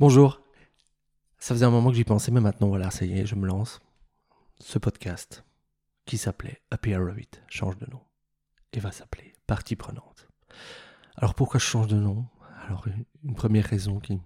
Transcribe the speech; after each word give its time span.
Bonjour. 0.00 0.40
Ça 1.40 1.54
faisait 1.54 1.64
un 1.64 1.70
moment 1.70 1.90
que 1.90 1.96
j'y 1.96 2.04
pensais, 2.04 2.30
mais 2.30 2.40
maintenant, 2.40 2.68
voilà, 2.68 2.88
ça 2.92 3.04
y 3.04 3.18
est, 3.18 3.26
je 3.26 3.34
me 3.34 3.48
lance. 3.48 3.80
Ce 4.60 4.78
podcast, 4.78 5.44
qui 6.06 6.18
s'appelait 6.18 6.62
Appear 6.70 7.02
of 7.02 7.18
It, 7.18 7.42
change 7.48 7.78
de 7.78 7.86
nom. 7.90 7.98
Et 8.72 8.78
va 8.78 8.92
s'appeler 8.92 9.32
Partie 9.48 9.74
prenante. 9.74 10.28
Alors 11.16 11.34
pourquoi 11.34 11.58
je 11.58 11.64
change 11.64 11.88
de 11.88 11.96
nom? 11.96 12.26
Alors, 12.64 12.86
une 13.24 13.34
première 13.34 13.64
raison 13.64 13.98
qui 13.98 14.20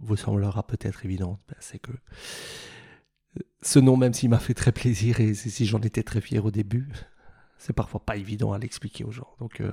vous 0.00 0.16
semblera 0.16 0.66
peut-être 0.66 1.04
évidente, 1.04 1.40
ben, 1.46 1.56
c'est 1.60 1.78
que 1.78 1.92
euh, 1.92 3.42
ce 3.62 3.78
nom, 3.78 3.96
même 3.96 4.12
s'il 4.12 4.30
m'a 4.30 4.40
fait 4.40 4.54
très 4.54 4.72
plaisir 4.72 5.20
et 5.20 5.34
si 5.34 5.66
j'en 5.66 5.82
étais 5.82 6.02
très 6.02 6.20
fier 6.20 6.44
au 6.44 6.50
début, 6.50 6.90
c'est 7.58 7.72
parfois 7.72 8.04
pas 8.04 8.16
évident 8.16 8.52
à 8.52 8.58
l'expliquer 8.58 9.04
aux 9.04 9.12
gens. 9.12 9.36
Donc, 9.38 9.60
euh, 9.60 9.70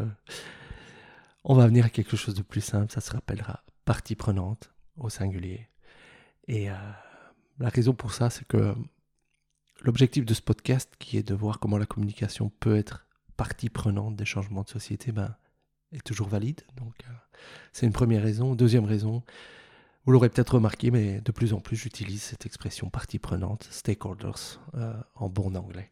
on 1.44 1.56
va 1.56 1.66
venir 1.66 1.86
à 1.86 1.90
quelque 1.90 2.18
chose 2.18 2.36
de 2.36 2.44
plus 2.44 2.62
simple. 2.62 2.94
Ça 2.94 3.02
se 3.02 3.10
rappellera 3.10 3.64
partie 3.84 4.16
prenante 4.16 4.73
au 4.98 5.10
singulier. 5.10 5.68
Et 6.48 6.70
euh, 6.70 6.76
la 7.60 7.70
raison 7.70 7.94
pour 7.94 8.14
ça, 8.14 8.30
c'est 8.30 8.48
que 8.48 8.76
l'objectif 9.82 10.26
de 10.26 10.34
ce 10.34 10.42
podcast, 10.42 10.94
qui 11.00 11.18
est 11.18 11.24
de 11.24 11.34
voir 11.34 11.60
comment 11.60 11.78
la 11.78 11.86
communication 11.86 12.52
peut 12.60 12.76
être 12.76 13.06
partie 13.38 13.70
prenante 13.70 14.16
des 14.16 14.26
changements 14.26 14.64
de 14.64 14.70
société, 14.70 15.12
ben, 15.12 15.36
est 15.92 16.04
toujours 16.04 16.28
valide. 16.28 16.62
Donc, 16.78 16.94
euh, 17.08 17.14
c'est 17.72 17.86
une 17.86 17.94
première 17.94 18.24
raison. 18.24 18.56
Deuxième 18.56 18.86
raison, 18.86 19.24
vous 20.06 20.12
l'aurez 20.12 20.30
peut-être 20.30 20.56
remarqué, 20.56 20.92
mais 20.92 21.22
de 21.22 21.32
plus 21.32 21.54
en 21.54 21.60
plus, 21.60 21.76
j'utilise 21.76 22.24
cette 22.24 22.46
expression 22.46 22.90
partie 22.90 23.20
prenante, 23.20 23.68
stakeholders, 23.72 24.60
euh, 24.76 24.94
en 25.16 25.30
bon 25.30 25.56
anglais, 25.56 25.90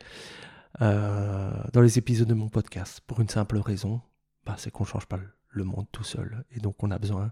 dans 0.79 1.81
les 1.81 1.97
épisodes 1.97 2.27
de 2.27 2.33
mon 2.33 2.49
podcast, 2.49 3.01
pour 3.05 3.19
une 3.19 3.29
simple 3.29 3.57
raison, 3.57 4.01
ben, 4.45 4.55
c'est 4.57 4.71
qu'on 4.71 4.83
ne 4.83 4.89
change 4.89 5.05
pas 5.05 5.19
le 5.49 5.63
monde 5.63 5.85
tout 5.91 6.03
seul. 6.03 6.45
Et 6.51 6.59
donc, 6.59 6.81
on 6.81 6.91
a 6.91 6.97
besoin 6.97 7.31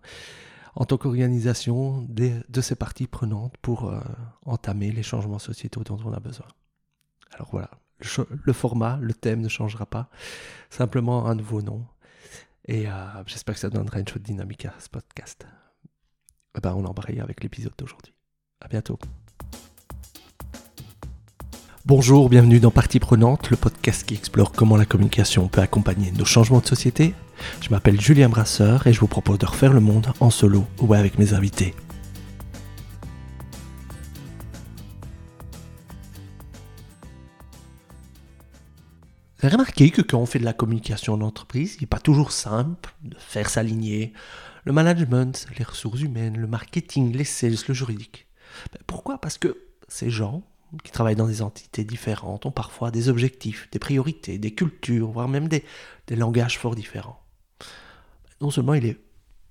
en 0.79 0.85
tant 0.85 0.97
qu'organisation 0.97 2.07
de 2.09 2.61
ces 2.61 2.75
parties 2.75 3.05
prenantes 3.05 3.55
pour 3.61 3.89
euh, 3.89 3.99
entamer 4.45 4.91
les 4.93 5.03
changements 5.03 5.37
sociétaux 5.37 5.83
dont 5.83 5.99
on 6.05 6.13
a 6.13 6.21
besoin. 6.21 6.47
Alors 7.33 7.49
voilà, 7.51 7.69
le, 8.45 8.53
format, 8.53 8.97
le 9.01 9.13
thème 9.13 9.41
ne 9.41 9.49
changera 9.49 9.85
pas, 9.85 10.09
simplement 10.69 11.27
un 11.27 11.35
nouveau 11.35 11.61
nom. 11.61 11.85
Et 12.65 12.87
euh, 12.87 12.91
j'espère 13.25 13.55
que 13.55 13.61
ça 13.61 13.69
donnera 13.69 13.99
une 13.99 14.07
chouette 14.07 14.23
dynamique 14.23 14.65
à 14.65 14.73
ce 14.79 14.87
podcast. 14.87 15.45
Eh 16.57 16.61
ben, 16.61 16.73
on 16.73 16.85
embraye 16.85 17.19
avec 17.19 17.43
l'épisode 17.43 17.73
d'aujourd'hui. 17.77 18.13
À 18.61 18.69
bientôt. 18.69 18.97
Bonjour, 21.89 22.29
bienvenue 22.29 22.59
dans 22.59 22.69
Partie 22.69 22.99
Prenante, 22.99 23.49
le 23.49 23.57
podcast 23.57 24.05
qui 24.05 24.13
explore 24.13 24.51
comment 24.51 24.77
la 24.77 24.85
communication 24.85 25.47
peut 25.47 25.61
accompagner 25.61 26.11
nos 26.11 26.23
changements 26.23 26.59
de 26.59 26.67
société. 26.67 27.15
Je 27.61 27.71
m'appelle 27.71 27.99
Julien 27.99 28.29
Brasseur 28.29 28.85
et 28.85 28.93
je 28.93 28.99
vous 28.99 29.07
propose 29.07 29.39
de 29.39 29.47
refaire 29.47 29.73
le 29.73 29.79
monde 29.79 30.05
en 30.19 30.29
solo 30.29 30.67
ou 30.81 30.93
avec 30.93 31.17
mes 31.17 31.33
invités. 31.33 31.73
Vous 39.39 39.47
avez 39.47 39.53
remarqué 39.53 39.89
que 39.89 40.03
quand 40.03 40.19
on 40.19 40.27
fait 40.27 40.37
de 40.37 40.45
la 40.45 40.53
communication 40.53 41.15
en 41.15 41.21
entreprise, 41.21 41.77
il 41.79 41.81
n'est 41.81 41.87
pas 41.87 41.97
toujours 41.97 42.31
simple 42.31 42.93
de 43.01 43.17
faire 43.17 43.49
s'aligner 43.49 44.13
le 44.63 44.73
management, 44.73 45.47
les 45.57 45.65
ressources 45.65 46.01
humaines, 46.01 46.37
le 46.37 46.45
marketing, 46.45 47.17
les 47.17 47.23
sales, 47.23 47.57
le 47.67 47.73
juridique. 47.73 48.27
Ben, 48.73 48.79
pourquoi? 48.85 49.19
Parce 49.19 49.39
que 49.39 49.57
ces 49.87 50.11
gens, 50.11 50.43
qui 50.83 50.91
travaillent 50.91 51.15
dans 51.15 51.27
des 51.27 51.41
entités 51.41 51.83
différentes 51.83 52.45
ont 52.45 52.51
parfois 52.51 52.91
des 52.91 53.09
objectifs, 53.09 53.69
des 53.71 53.79
priorités, 53.79 54.37
des 54.37 54.53
cultures, 54.53 55.11
voire 55.11 55.27
même 55.27 55.47
des, 55.47 55.63
langages 56.09 56.57
fort 56.57 56.75
différents. 56.75 57.21
Non 58.41 58.51
seulement 58.51 58.73
il 58.73 58.83
n'est 58.83 58.97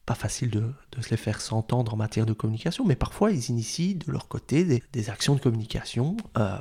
pas 0.07 0.15
facile 0.15 0.51
de, 0.51 0.73
se 1.01 1.11
les 1.11 1.17
faire 1.17 1.41
s'entendre 1.41 1.95
en 1.95 1.97
matière 1.97 2.27
de 2.27 2.33
communication, 2.33 2.85
mais 2.85 2.97
parfois 2.97 3.31
ils 3.31 3.51
initient 3.51 3.95
de 3.95 4.11
leur 4.11 4.29
côté 4.29 4.65
des, 4.65 5.11
actions 5.11 5.35
de 5.35 5.41
communication 5.41 6.17
euh, 6.37 6.59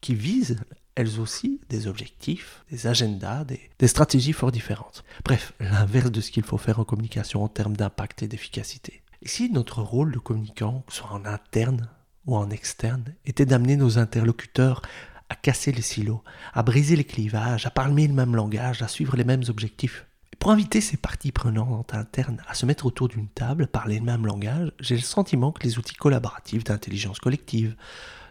qui 0.00 0.14
visent 0.14 0.58
elles 0.94 1.18
aussi 1.18 1.60
des 1.70 1.86
objectifs, 1.86 2.64
des 2.70 2.86
agendas, 2.86 3.44
des, 3.44 3.70
des 3.78 3.88
stratégies 3.88 4.34
fort 4.34 4.52
différentes. 4.52 5.04
Bref, 5.24 5.54
l'inverse 5.58 6.10
de 6.10 6.20
ce 6.20 6.30
qu'il 6.30 6.42
faut 6.42 6.58
faire 6.58 6.80
en 6.80 6.84
communication 6.84 7.42
en 7.42 7.48
termes 7.48 7.76
d'impact 7.76 8.22
et 8.22 8.28
d'efficacité. 8.28 9.02
Ici, 9.22 9.50
notre 9.50 9.80
rôle 9.80 10.12
de 10.12 10.18
communicant, 10.18 10.84
soit 10.88 11.10
en 11.12 11.24
interne 11.24 11.88
ou 12.26 12.36
en 12.36 12.50
externe, 12.50 13.14
était 13.24 13.46
d'amener 13.46 13.76
nos 13.76 13.98
interlocuteurs 13.98 14.82
à 15.28 15.34
casser 15.34 15.72
les 15.72 15.82
silos, 15.82 16.22
à 16.52 16.62
briser 16.62 16.94
les 16.94 17.04
clivages, 17.04 17.66
à 17.66 17.70
parler 17.70 18.06
le 18.06 18.14
même 18.14 18.36
langage, 18.36 18.82
à 18.82 18.88
suivre 18.88 19.16
les 19.16 19.24
mêmes 19.24 19.44
objectifs. 19.48 20.06
pour 20.38 20.50
inviter 20.50 20.80
ces 20.80 20.96
parties 20.96 21.30
prenantes 21.30 21.94
internes 21.94 22.42
à 22.48 22.54
se 22.54 22.66
mettre 22.66 22.84
autour 22.84 23.06
d'une 23.08 23.28
table, 23.28 23.68
parler 23.68 24.00
le 24.00 24.04
même 24.04 24.26
langage, 24.26 24.72
j'ai 24.80 24.96
le 24.96 25.02
sentiment 25.02 25.52
que 25.52 25.62
les 25.62 25.78
outils 25.78 25.94
collaboratifs 25.94 26.64
d'intelligence 26.64 27.20
collective, 27.20 27.76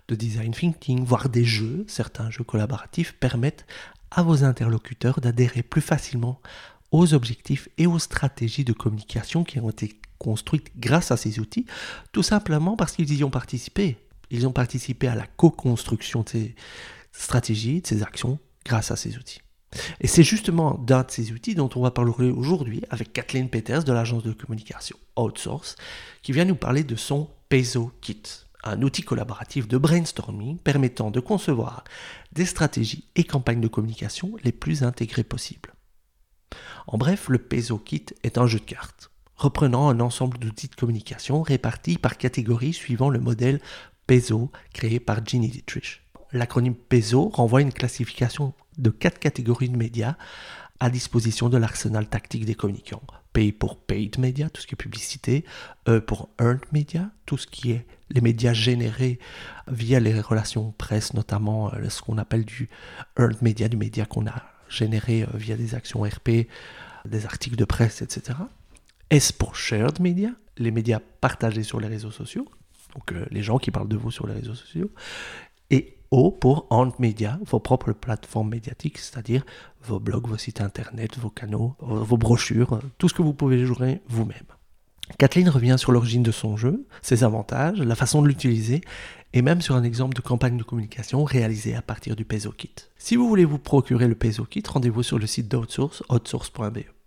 de 0.10 0.16
design 0.16 0.52
thinking, 0.52 1.06
voire 1.06 1.30
des 1.30 1.46
jeux, 1.46 1.86
certains 1.88 2.30
jeux 2.30 2.44
collaboratifs, 2.44 3.14
permettent 3.14 3.66
à 4.12 4.24
vos 4.24 4.44
interlocuteurs 4.44 5.22
d'adhérer 5.22 5.64
plus 5.64 5.82
facilement 5.82 6.42
aux 6.92 7.14
objectifs 7.14 7.70
et 7.78 7.88
aux 7.88 8.00
stratégies 8.00 8.66
de 8.66 8.74
communication 8.74 9.46
qui 9.46 9.60
ont 9.60 9.70
été 9.70 10.01
construite 10.22 10.72
grâce 10.78 11.10
à 11.12 11.18
ces 11.18 11.40
outils, 11.40 11.66
tout 12.12 12.22
simplement 12.22 12.78
parce 12.78 12.94
qu'ils 12.94 13.12
y 13.12 13.24
ont 13.24 13.32
participé. 13.32 13.98
Ils 14.30 14.48
ont 14.48 14.52
participé 14.52 15.08
à 15.08 15.16
la 15.16 15.26
co-construction 15.26 16.22
de 16.22 16.30
ces 16.30 16.56
stratégies, 17.12 17.82
de 17.82 17.88
ces 17.88 18.04
actions, 18.04 18.38
grâce 18.64 18.92
à 18.92 18.96
ces 18.96 19.18
outils. 19.18 19.42
Et 20.00 20.08
c'est 20.08 20.24
justement 20.24 20.76
d'un 20.76 21.04
de 21.04 21.10
ces 21.12 21.32
outils 21.32 21.56
dont 21.56 21.70
on 21.76 21.82
va 21.82 21.92
parler 21.92 22.12
aujourd'hui 22.30 22.84
avec 22.92 23.14
Kathleen 23.14 23.50
Peters 23.50 23.84
de 23.84 23.92
l'agence 23.92 24.24
de 24.24 24.32
communication 24.32 24.98
Outsource, 25.18 25.76
qui 26.22 26.34
vient 26.34 26.46
nous 26.46 26.56
parler 26.56 26.84
de 26.84 26.96
son 26.96 27.30
Peso 27.50 27.92
Kit, 28.02 28.22
un 28.64 28.82
outil 28.84 29.02
collaboratif 29.02 29.68
de 29.68 29.78
brainstorming 29.78 30.60
permettant 30.60 31.10
de 31.10 31.20
concevoir 31.20 31.84
des 32.32 32.46
stratégies 32.46 33.06
et 33.16 33.24
campagnes 33.24 33.62
de 33.62 33.68
communication 33.68 34.36
les 34.44 34.52
plus 34.52 34.84
intégrées 34.84 35.24
possibles. 35.24 35.74
En 36.86 36.98
bref, 36.98 37.28
le 37.28 37.40
Peso 37.40 37.78
Kit 37.80 38.06
est 38.24 38.38
un 38.38 38.46
jeu 38.46 38.60
de 38.60 38.66
cartes 38.66 39.11
reprenant 39.42 39.90
un 39.90 40.00
ensemble 40.00 40.38
d'outils 40.38 40.68
de 40.68 40.76
communication 40.76 41.42
répartis 41.42 41.98
par 41.98 42.18
catégorie 42.18 42.74
suivant 42.74 43.10
le 43.10 43.20
modèle 43.20 43.60
PESO 44.06 44.52
créé 44.72 45.00
par 45.00 45.26
Ginny 45.26 45.48
Dietrich. 45.48 46.04
L'acronyme 46.32 46.76
PESO 46.76 47.30
renvoie 47.30 47.60
à 47.60 47.64
une 47.64 47.74
classification 47.74 48.54
de 48.78 48.92
quatre 48.92 49.18
catégories 49.18 49.70
de 49.70 49.78
médias 49.78 50.16
à 50.80 50.92
disposition 50.92 51.50
de 51.50 51.58
l'arsenal 51.58 52.08
tactique 52.08 52.46
des 52.46 52.54
communicants. 52.54 53.02
P 53.34 53.52
pour 53.52 53.78
paid 53.78 54.20
media, 54.20 54.50
tout 54.50 54.62
ce 54.62 54.68
qui 54.68 54.76
est 54.76 54.78
publicité, 54.78 55.44
E 55.88 56.00
pour 56.00 56.30
earned 56.40 56.66
media, 56.72 57.10
tout 57.26 57.38
ce 57.38 57.48
qui 57.48 57.72
est 57.72 57.88
les 58.12 58.22
médias 58.22 58.54
générés 58.54 59.18
via 59.68 60.00
les 60.00 60.20
relations 60.22 60.72
presse, 60.78 61.14
notamment 61.16 61.74
euh, 61.74 61.90
ce 61.90 62.02
qu'on 62.02 62.18
appelle 62.20 62.46
du 62.46 62.70
earned 63.18 63.42
media, 63.42 63.70
du 63.70 63.78
média 63.78 64.06
qu'on 64.06 64.28
a 64.28 64.44
généré 64.70 65.24
euh, 65.24 65.28
via 65.34 65.56
des 65.56 65.74
actions 65.74 66.02
RP, 66.02 66.48
des 67.06 67.26
articles 67.26 67.56
de 67.56 67.66
presse, 67.66 68.02
etc. 68.02 68.38
S 69.12 69.34
pour 69.34 69.56
shared 69.56 70.00
media, 70.00 70.32
les 70.58 70.72
médias 70.72 71.00
partagés 71.20 71.64
sur 71.64 71.82
les 71.82 71.88
réseaux 71.88 72.12
sociaux, 72.12 72.48
donc 72.96 73.12
euh, 73.12 73.26
les 73.30 73.44
gens 73.44 73.58
qui 73.58 73.70
parlent 73.70 73.90
de 73.90 73.98
vous 73.98 74.10
sur 74.10 74.26
les 74.26 74.34
réseaux 74.34 74.56
sociaux. 74.56 74.90
Et 75.70 75.98
O 76.12 76.32
pour 76.32 76.68
on 76.70 76.92
media, 76.98 77.38
vos 77.46 77.60
propres 77.60 77.92
plateformes 77.92 78.50
médiatiques, 78.50 78.98
c'est-à-dire 78.98 79.46
vos 79.84 80.00
blogs, 80.00 80.28
vos 80.28 80.38
sites 80.38 80.62
internet, 80.62 81.18
vos 81.18 81.30
canaux, 81.30 81.76
vos 81.80 82.18
brochures, 82.18 82.80
tout 82.98 83.10
ce 83.10 83.14
que 83.14 83.22
vous 83.22 83.34
pouvez 83.34 83.66
jouer 83.66 84.02
vous-même. 84.08 84.48
Kathleen 85.18 85.50
revient 85.50 85.76
sur 85.78 85.92
l'origine 85.92 86.24
de 86.24 86.32
son 86.32 86.56
jeu, 86.56 86.86
ses 87.02 87.26
avantages, 87.26 87.80
la 87.80 87.96
façon 87.96 88.22
de 88.22 88.30
l'utiliser 88.30 88.82
et 89.34 89.42
même 89.42 89.62
sur 89.62 89.76
un 89.76 89.84
exemple 89.84 90.16
de 90.16 90.22
campagne 90.22 90.58
de 90.58 90.64
communication 90.64 91.26
réalisée 91.26 91.76
à 91.76 91.82
partir 91.82 92.16
du 92.16 92.24
Peso 92.24 92.52
Kit. 92.52 92.76
Si 92.98 93.18
vous 93.18 93.28
voulez 93.28 93.46
vous 93.46 93.60
procurer 93.60 94.08
le 94.08 94.16
Peso 94.16 94.46
Kit, 94.46 94.64
rendez-vous 94.68 95.04
sur 95.04 95.20
le 95.20 95.28
site 95.28 95.50
d'Outsource, 95.50 96.04
outsource.be. 96.10 97.01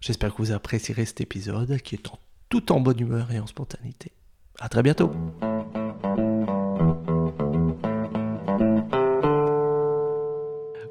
J'espère 0.00 0.34
que 0.34 0.38
vous 0.38 0.52
apprécierez 0.52 1.04
cet 1.04 1.20
épisode 1.20 1.76
qui 1.82 1.96
est 1.96 2.10
tout 2.48 2.72
en 2.72 2.80
bonne 2.80 2.98
humeur 2.98 3.30
et 3.32 3.38
en 3.38 3.46
spontanéité. 3.46 4.12
À 4.58 4.70
très 4.70 4.82
bientôt. 4.82 5.12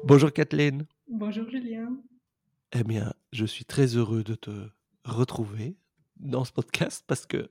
Bonjour 0.04 0.32
Kathleen. 0.32 0.86
Bonjour 1.08 1.48
Julien. 1.50 1.96
Eh 2.70 2.84
bien, 2.84 3.12
je 3.32 3.44
suis 3.44 3.64
très 3.64 3.96
heureux 3.96 4.22
de 4.22 4.36
te 4.36 4.68
retrouver 5.04 5.76
dans 6.16 6.44
ce 6.44 6.52
podcast 6.52 7.02
parce 7.08 7.26
que 7.26 7.50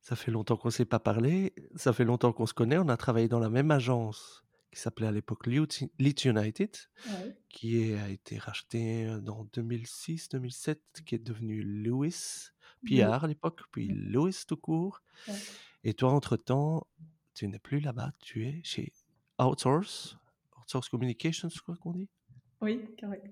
ça 0.00 0.16
fait 0.16 0.30
longtemps 0.30 0.56
qu'on 0.56 0.68
ne 0.68 0.72
s'est 0.72 0.86
pas 0.86 0.98
parlé, 0.98 1.52
ça 1.76 1.92
fait 1.92 2.04
longtemps 2.04 2.32
qu'on 2.32 2.46
se 2.46 2.54
connaît, 2.54 2.78
on 2.78 2.88
a 2.88 2.96
travaillé 2.96 3.28
dans 3.28 3.38
la 3.38 3.50
même 3.50 3.70
agence 3.70 4.44
qui 4.70 4.80
s'appelait 4.80 5.08
à 5.08 5.12
l'époque 5.12 5.46
Leeds 5.46 6.24
United, 6.24 6.76
qui 7.48 7.92
a 7.94 8.08
été 8.08 8.38
racheté 8.38 9.06
dans 9.22 9.44
2006-2007, 9.46 10.78
qui 11.04 11.16
est 11.16 11.18
devenu 11.18 11.62
Lewis 11.62 12.50
PR 12.86 13.24
à 13.24 13.26
l'époque, 13.26 13.60
puis 13.72 13.88
Lewis 13.88 14.44
tout 14.46 14.56
court. 14.56 15.02
Et 15.84 15.94
toi, 15.94 16.12
entre-temps, 16.12 16.86
tu 17.34 17.48
n'es 17.48 17.58
plus 17.58 17.80
là-bas, 17.80 18.12
tu 18.20 18.46
es 18.46 18.60
chez 18.62 18.92
Outsource, 19.38 20.18
Outsource 20.60 20.88
Communications, 20.88 21.48
je 21.48 21.60
crois 21.60 21.76
qu'on 21.76 21.92
dit. 21.92 22.08
Oui, 22.60 22.84
correct. 23.00 23.26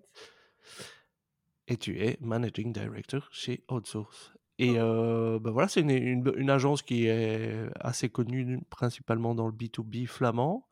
Et 1.67 1.77
tu 1.77 2.01
es 2.01 2.17
Managing 2.21 2.73
Director 2.73 3.29
chez 3.31 3.65
Outsource. 3.71 4.33
Et 4.61 4.75
euh, 4.77 5.39
ben 5.39 5.53
voilà, 5.53 5.69
c'est 5.69 5.83
une, 5.83 5.91
une, 5.91 6.33
une, 6.37 6.51
agence 6.51 6.83
qui 6.83 7.07
est 7.07 7.69
assez 7.79 8.09
connue 8.09 8.59
principalement 8.71 9.35
dans 9.37 9.47
le 9.47 9.53
B2B 9.53 10.07
flamand, 10.07 10.67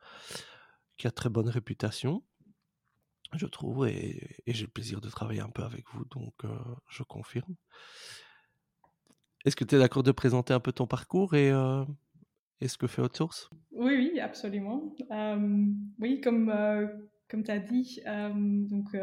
qui 0.96 1.06
a 1.06 1.10
très 1.10 1.28
bonne 1.28 1.48
réputation, 1.48 2.22
je 3.34 3.46
trouve, 3.46 3.86
et, 3.88 4.36
j'ai 4.46 4.64
le 4.64 4.70
plaisir 4.70 5.00
de 5.00 5.08
travailler 5.08 5.40
un 5.40 5.50
peu 5.50 5.62
avec 5.62 5.84
vous, 5.92 6.04
donc 6.06 6.34
euh, 6.44 6.56
je 6.88 7.02
confirme. 7.02 7.54
Est-ce 9.44 9.56
que 9.56 9.64
tu 9.64 9.74
es 9.74 9.78
d'accord 9.78 10.02
de 10.02 10.12
présenter 10.12 10.54
un 10.54 10.60
peu 10.60 10.72
ton 10.72 10.86
parcours 10.86 11.34
et, 11.34 11.50
euh, 11.50 11.84
ce 12.66 12.78
que 12.78 12.86
fait 12.86 13.02
Outsource 13.02 13.50
Oui, 13.72 13.94
oui, 13.96 14.20
absolument. 14.20 14.94
Oui, 15.98 16.20
comme, 16.20 16.48
euh, 16.48 16.86
comme 17.28 17.44
tu 17.44 17.50
as 17.50 17.58
dit, 17.58 18.00
donc, 18.34 18.96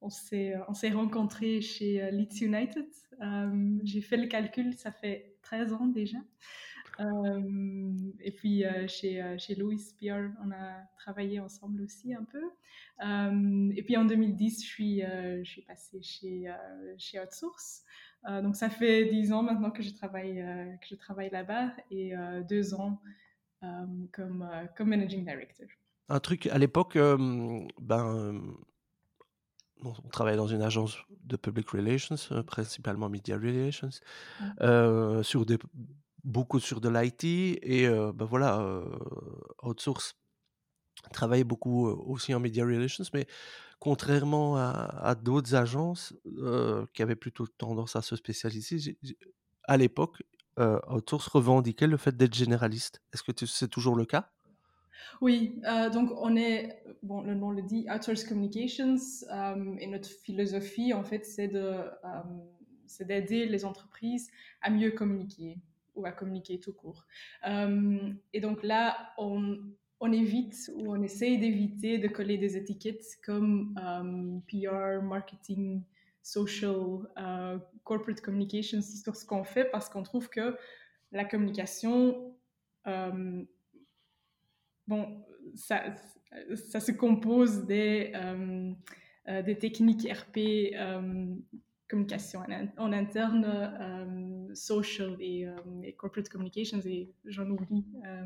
on 0.00 0.10
s'est 0.10 0.90
rencontrés 0.92 1.60
chez 1.60 2.10
Leeds 2.10 2.44
United. 2.44 2.86
J'ai 3.84 4.00
fait 4.00 4.16
le 4.16 4.26
calcul, 4.26 4.74
ça 4.74 4.90
fait 4.90 5.36
13 5.42 5.72
ans 5.72 5.86
déjà. 5.86 6.18
Euh, 7.02 7.92
et 8.20 8.30
puis 8.32 8.64
euh, 8.64 8.86
chez, 8.86 9.22
euh, 9.22 9.36
chez 9.38 9.54
Louis 9.54 9.80
Pierre, 9.98 10.30
on 10.44 10.50
a 10.50 10.82
travaillé 10.96 11.40
ensemble 11.40 11.82
aussi 11.82 12.14
un 12.14 12.24
peu. 12.24 12.42
et 13.74 13.82
puis 13.82 13.96
en 13.96 14.04
2010, 14.04 14.62
je 14.62 14.66
suis, 14.66 15.00
je 15.00 15.48
suis 15.48 15.62
passée 15.62 16.02
chez, 16.02 16.52
chez 16.98 17.20
Outsource. 17.20 17.82
donc 18.42 18.54
ça 18.56 18.70
fait 18.70 19.06
10 19.06 19.32
ans 19.32 19.42
maintenant 19.42 19.70
que 19.70 19.82
je 19.82 19.92
travaille, 19.92 20.36
que 20.80 20.86
je 20.88 20.94
travaille 20.94 21.30
là-bas 21.30 21.72
et 21.90 22.12
deux 22.48 22.74
ans 22.74 23.00
comme, 24.12 24.48
comme 24.76 24.88
managing 24.88 25.24
director. 25.24 25.66
Un 26.08 26.20
truc 26.20 26.46
à 26.46 26.58
l'époque, 26.58 26.96
ben 27.80 28.40
on 29.84 30.08
travaillait 30.08 30.36
dans 30.36 30.46
une 30.46 30.62
agence 30.62 30.98
de 31.24 31.36
public 31.36 31.68
relations, 31.70 32.16
principalement 32.46 33.08
media 33.08 33.36
relations, 33.36 33.90
euh, 34.60 35.22
sur 35.22 35.46
des, 35.46 35.58
beaucoup 36.24 36.60
sur 36.60 36.80
de 36.80 36.88
l'IT 36.88 37.24
et 37.24 37.88
ben 37.88 38.24
voilà, 38.24 38.82
outsource. 39.62 40.14
Travaillait 41.12 41.44
beaucoup 41.44 41.86
aussi 41.86 42.32
en 42.34 42.40
media 42.40 42.64
relations, 42.64 43.04
mais 43.12 43.26
contrairement 43.80 44.56
à, 44.56 45.14
d'autres 45.20 45.54
agences 45.54 46.14
qui 46.94 47.02
avaient 47.02 47.16
plutôt 47.16 47.46
tendance 47.46 47.96
à 47.96 48.02
se 48.02 48.14
spécialiser, 48.14 48.98
à 49.64 49.76
l'époque, 49.76 50.22
outsource 50.88 51.26
revendiquait 51.28 51.88
le 51.88 51.96
fait 51.96 52.16
d'être 52.16 52.34
généraliste. 52.34 53.02
Est-ce 53.12 53.22
que 53.22 53.46
c'est 53.46 53.68
toujours 53.68 53.96
le 53.96 54.04
cas? 54.04 54.30
Oui, 55.20 55.60
donc 55.92 56.10
on 56.16 56.36
est, 56.36 56.82
bon, 57.02 57.22
le 57.22 57.34
nom 57.34 57.50
le 57.50 57.62
dit, 57.62 57.86
Outsource 57.92 58.24
Communications, 58.24 58.96
et 59.78 59.86
notre 59.86 60.08
philosophie, 60.08 60.92
en 60.92 61.04
fait, 61.04 61.24
c'est 61.24 61.48
de, 61.48 61.60
euh, 61.60 63.04
d'aider 63.04 63.46
les 63.46 63.64
entreprises 63.64 64.30
à 64.60 64.70
mieux 64.70 64.90
communiquer 64.90 65.58
ou 65.94 66.06
à 66.06 66.12
communiquer 66.12 66.58
tout 66.60 66.72
court. 66.72 67.06
Euh, 67.46 68.12
et 68.32 68.40
donc 68.40 68.62
là, 68.62 69.12
on, 69.18 69.58
on 70.00 70.12
évite 70.12 70.70
ou 70.76 70.92
on 70.92 71.02
essaye 71.02 71.38
d'éviter 71.38 71.98
de 71.98 72.08
coller 72.08 72.38
des 72.38 72.56
étiquettes 72.56 73.04
comme 73.24 73.74
euh, 73.78 74.38
PR, 74.48 75.02
marketing, 75.02 75.82
social, 76.22 77.08
euh, 77.18 77.58
corporate 77.84 78.20
communications 78.20 78.80
sur 78.80 79.16
ce 79.16 79.26
qu'on 79.26 79.44
fait 79.44 79.64
parce 79.64 79.88
qu'on 79.88 80.02
trouve 80.02 80.28
que 80.28 80.56
la 81.10 81.24
communication, 81.24 82.34
bon, 84.86 85.24
ça, 85.54 85.82
ça 86.54 86.80
se 86.80 86.92
compose 86.92 87.66
des, 87.66 88.12
des 89.26 89.58
techniques 89.58 90.08
RP 90.10 90.72
communication 91.92 92.40
en, 92.78 92.92
interne, 92.92 93.44
euh, 93.44 94.54
social 94.54 95.14
et, 95.20 95.46
euh, 95.46 95.54
et, 95.82 95.92
corporate 95.92 96.28
communications, 96.30 96.80
et 96.86 97.12
j'en 97.26 97.48
oublie 97.50 97.84
euh, 98.06 98.24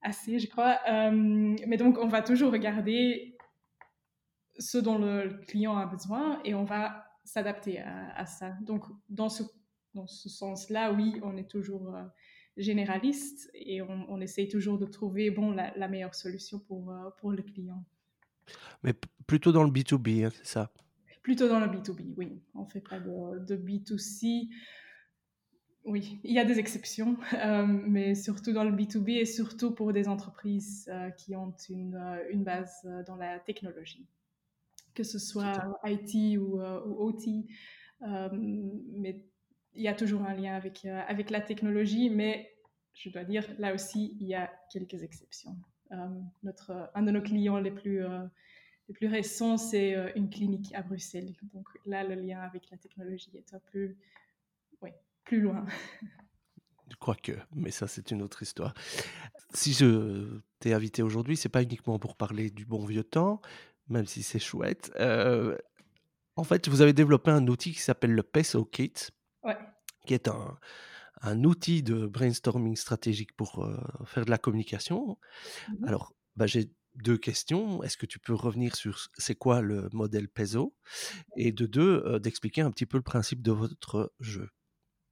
assez, 0.00 0.38
je 0.38 0.48
crois. 0.48 0.80
Mais 1.10 1.76
donc, 1.76 1.98
on 1.98 2.08
va 2.08 2.22
toujours 2.22 2.50
regarder 2.50 3.36
ce 4.58 4.78
dont 4.78 4.96
le 4.98 5.40
client 5.46 5.76
a 5.76 5.84
besoin 5.84 6.40
et 6.44 6.54
on 6.54 6.64
va 6.64 7.04
s'adapter 7.24 7.78
à, 7.80 8.24
ça. 8.24 8.54
Donc, 8.62 8.84
dans 9.10 9.28
ce, 9.28 9.42
dans 9.94 10.06
ce 10.06 10.30
sens-là, 10.30 10.92
oui, 10.92 11.20
on 11.22 11.36
est 11.36 11.50
toujours 11.50 11.94
généraliste 12.56 13.50
et 13.54 13.82
on, 13.82 14.20
essaye 14.20 14.48
toujours 14.48 14.78
de 14.78 14.86
trouver 14.86 15.30
bon, 15.30 15.52
la, 15.52 15.88
meilleure 15.88 16.14
solution 16.14 16.58
pour, 16.58 16.92
pour 17.18 17.32
le 17.32 17.42
client. 17.42 17.84
Mais 18.82 18.94
plutôt 19.26 19.52
dans 19.52 19.62
le 19.62 19.70
B2B, 19.70 20.24
hein, 20.24 20.30
c'est 20.32 20.46
ça? 20.46 20.72
Plutôt 21.22 21.48
dans 21.48 21.60
le 21.60 21.66
B2B, 21.66 22.14
oui. 22.16 22.42
On 22.54 22.64
ne 22.64 22.68
fait 22.68 22.80
pas 22.80 22.98
de, 22.98 23.44
de, 23.44 23.56
B2C. 23.56 24.48
Oui, 25.84 26.20
il 26.24 26.32
y 26.32 26.38
a 26.38 26.44
des 26.44 26.58
exceptions, 26.58 27.16
euh, 27.34 27.66
mais 27.66 28.14
surtout 28.14 28.52
dans 28.52 28.64
le 28.64 28.72
B2B 28.72 29.20
et 29.20 29.24
surtout 29.24 29.72
pour 29.72 29.92
des 29.92 30.08
entreprises 30.08 30.88
euh, 30.92 31.10
qui 31.10 31.34
ont 31.36 31.54
une, 31.68 31.94
euh, 31.94 32.28
une, 32.30 32.44
base 32.44 32.88
dans 33.06 33.16
la 33.16 33.38
technologie, 33.40 34.06
que 34.94 35.02
ce 35.04 35.18
soit 35.18 35.52
IT 35.84 36.38
ou, 36.38 36.60
ou 36.60 37.08
OT. 37.08 37.46
mais 38.32 39.24
il 39.74 39.82
y 39.82 39.88
a 39.88 39.94
toujours 39.94 40.22
un 40.22 40.34
lien 40.34 40.54
avec, 40.54 40.84
avec 40.84 41.30
la 41.30 41.40
technologie, 41.40 42.10
mais 42.10 42.52
je 42.94 43.08
dois 43.10 43.24
dire, 43.24 43.46
là 43.58 43.74
aussi, 43.74 44.16
il 44.20 44.26
y 44.26 44.34
a 44.34 44.52
quelques 44.70 45.02
exceptions. 45.02 45.56
notre, 46.42 46.90
un 46.94 47.02
de 47.02 47.10
nos 47.10 47.22
clients 47.22 47.58
les 47.58 47.70
plus 47.70 48.04
le 48.88 48.94
plus 48.94 49.08
récent, 49.08 49.56
c'est 49.56 49.94
euh, 49.94 50.10
une 50.16 50.28
clinique 50.28 50.74
à 50.74 50.82
Bruxelles. 50.82 51.34
Donc 51.54 51.66
là, 51.86 52.04
le 52.04 52.14
lien 52.14 52.40
avec 52.40 52.70
la 52.70 52.76
technologie 52.76 53.30
est 53.34 53.54
un 53.54 53.60
peu 53.72 53.94
plus 55.24 55.40
loin. 55.40 55.64
Je 56.90 56.96
crois 56.96 57.14
que, 57.14 57.32
mais 57.54 57.70
ça, 57.70 57.86
c'est 57.86 58.10
une 58.10 58.22
autre 58.22 58.42
histoire. 58.42 58.74
Si 59.54 59.72
je 59.72 60.40
t'ai 60.58 60.74
invité 60.74 61.02
aujourd'hui, 61.02 61.36
c'est 61.36 61.48
pas 61.48 61.62
uniquement 61.62 61.98
pour 61.98 62.16
parler 62.16 62.50
du 62.50 62.66
bon 62.66 62.84
vieux 62.84 63.04
temps, 63.04 63.40
même 63.88 64.06
si 64.06 64.22
c'est 64.22 64.38
chouette. 64.38 64.92
Euh, 65.00 65.56
en 66.36 66.44
fait, 66.44 66.68
vous 66.68 66.82
avez 66.82 66.92
développé 66.92 67.30
un 67.30 67.46
outil 67.46 67.72
qui 67.72 67.80
s'appelle 67.80 68.12
le 68.12 68.22
PESO 68.22 68.64
Kit, 68.64 68.92
ouais. 69.44 69.56
qui 70.06 70.14
est 70.14 70.28
un, 70.28 70.58
un 71.22 71.44
outil 71.44 71.82
de 71.82 72.06
brainstorming 72.06 72.76
stratégique 72.76 73.34
pour 73.36 73.64
euh, 73.64 73.78
faire 74.04 74.24
de 74.24 74.30
la 74.30 74.38
communication. 74.38 75.00
Mm 75.68 75.74
-hmm. 75.74 75.88
Alors, 75.88 76.14
bah, 76.36 76.46
j'ai 76.46 76.70
deux 76.96 77.18
questions. 77.18 77.82
Est-ce 77.82 77.96
que 77.96 78.06
tu 78.06 78.18
peux 78.18 78.34
revenir 78.34 78.76
sur 78.76 79.08
c'est 79.18 79.34
quoi 79.34 79.60
le 79.60 79.88
modèle 79.92 80.28
PESO? 80.28 80.74
Et 81.36 81.52
de 81.52 81.66
deux, 81.66 82.18
d'expliquer 82.20 82.62
un 82.62 82.70
petit 82.70 82.86
peu 82.86 82.96
le 82.98 83.02
principe 83.02 83.42
de 83.42 83.52
votre 83.52 84.12
jeu. 84.20 84.48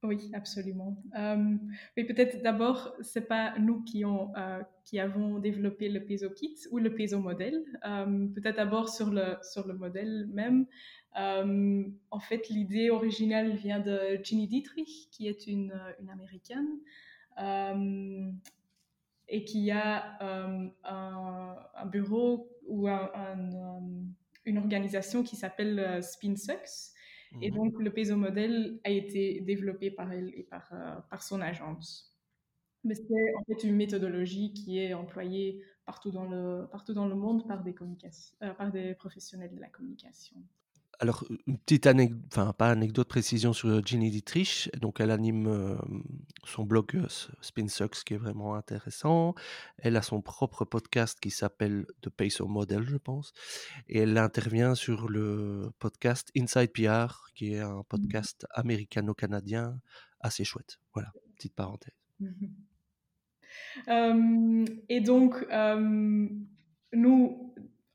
Oui, 0.03 0.31
absolument. 0.33 1.03
Mais 1.15 2.05
peut-être 2.05 2.43
d'abord, 2.43 2.95
c'est 3.03 3.29
pas 3.29 3.59
nous 3.59 3.83
qui, 3.83 4.07
ont, 4.07 4.33
qui 4.85 4.99
avons 4.99 5.39
développé 5.39 5.91
le 5.91 6.03
PESO 6.05 6.31
Kit 6.31 6.57
ou 6.71 6.79
le 6.79 6.95
PESO 6.95 7.21
modèle. 7.21 7.63
Peut-être 7.83 8.57
d'abord 8.57 8.89
sur 8.89 9.11
le, 9.11 9.37
sur 9.43 9.67
le 9.67 9.75
modèle 9.75 10.27
même. 10.33 10.67
En 11.15 12.21
fait, 12.21 12.49
l'idée 12.49 12.89
originale 12.89 13.55
vient 13.57 13.81
de 13.81 14.19
Ginny 14.23 14.49
Dietrich, 14.49 15.09
qui 15.11 15.29
est 15.29 15.47
une, 15.47 15.79
une 16.01 16.09
américaine. 16.09 16.79
Et 19.31 19.45
qui 19.45 19.71
a 19.71 20.21
euh, 20.23 20.69
un, 20.85 21.57
un, 21.75 21.87
bureau 21.87 22.51
ou 22.67 22.89
un, 22.89 23.11
un, 23.15 23.55
euh, 23.55 24.03
une 24.45 24.59
organisation 24.59 25.23
qui 25.23 25.37
s'appelle 25.37 25.79
euh, 25.79 26.03
SpinSucks. 26.03 26.93
Mmh. 27.33 27.43
Et 27.43 27.51
donc, 27.53 27.79
le 27.79 27.93
peso 27.93 28.17
modèle 28.17 28.81
a 28.85 28.91
été 28.91 29.41
développé 29.41 29.93
par 29.93 30.13
elle 30.13 30.33
et 30.35 30.43
par, 30.43 30.73
par 31.09 31.23
son 31.23 31.41
agence. 31.41 32.19
Mais 32.83 32.95
c'est 32.95 33.35
en 33.39 33.45
fait 33.45 33.63
une 33.65 33.77
méthodologie 33.77 34.53
qui 34.53 34.79
est 34.79 34.95
employée 34.95 35.63
partout 35.87 36.11
dans 36.11 36.25
le, 36.25 36.67
partout 36.73 36.93
dans 36.93 37.07
le 37.07 37.15
monde 37.15 37.47
par 37.47 37.63
des, 37.63 37.75
par 38.41 38.73
des 38.73 38.95
professionnels 38.95 39.55
de 39.55 39.61
la 39.61 39.69
communication. 39.69 40.37
Alors, 41.03 41.25
une 41.47 41.57
petite 41.57 41.87
anecdote, 41.87 42.21
enfin, 42.31 42.53
pas 42.53 42.69
anecdote, 42.69 43.09
précision 43.09 43.55
sur 43.55 43.83
Ginny 43.87 44.11
Dietrich. 44.11 44.69
Donc, 44.83 45.01
elle 45.01 45.11
anime 45.11 45.47
euh, 45.47 45.75
son 46.45 46.65
blog 46.65 46.95
euh, 46.95 47.07
SpinSucks 47.41 48.05
qui 48.05 48.13
est 48.13 48.19
vraiment 48.19 48.55
intéressant. 48.55 49.35
Elle 49.79 49.97
a 49.97 50.03
son 50.03 50.21
propre 50.21 50.67
podcast 50.67 51.19
qui 51.19 51.31
s'appelle 51.31 51.87
The 52.03 52.11
Peso 52.11 52.47
Model, 52.47 52.87
je 52.87 52.99
pense. 52.99 53.33
Et 53.89 54.01
elle 54.01 54.19
intervient 54.19 54.75
sur 54.75 55.09
le 55.09 55.71
podcast 55.79 56.31
Inside 56.37 56.71
PR, 56.71 57.31
qui 57.35 57.55
est 57.55 57.61
un 57.61 57.83
podcast 57.89 58.47
américano-canadien 58.51 59.81
assez 60.21 60.45
chouette. 60.45 60.81
Voilà, 60.93 61.15
petite 61.35 61.55
parenthèse. 61.55 61.95
euh, 63.89 64.67
et 64.91 65.01
donc, 65.01 65.47
nous, 66.93 67.50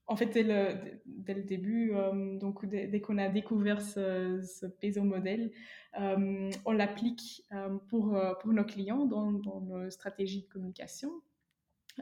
en 0.08 0.16
fait, 0.16 0.28
dès 0.28 0.44
le, 0.44 1.00
dès 1.06 1.34
le 1.34 1.44
début, 1.44 1.94
euh, 1.94 2.38
donc 2.38 2.66
dès, 2.66 2.88
dès 2.88 3.02
qu'on 3.02 3.18
a 3.18 3.28
découvert 3.28 3.82
ce, 3.82 4.42
ce 4.42 4.68
peso 4.68 5.04
modèle, 5.04 5.52
euh, 6.00 6.52
on 6.66 6.72
l'applique 6.72 7.44
euh, 7.54 7.78
pour, 7.90 8.18
pour 8.40 8.54
nos 8.54 8.64
clients 8.64 9.06
dans, 9.06 9.32
dans, 9.32 9.62
nos 9.62 9.90
stratégies 9.90 10.44
de 10.44 10.48
communication. 10.48 11.12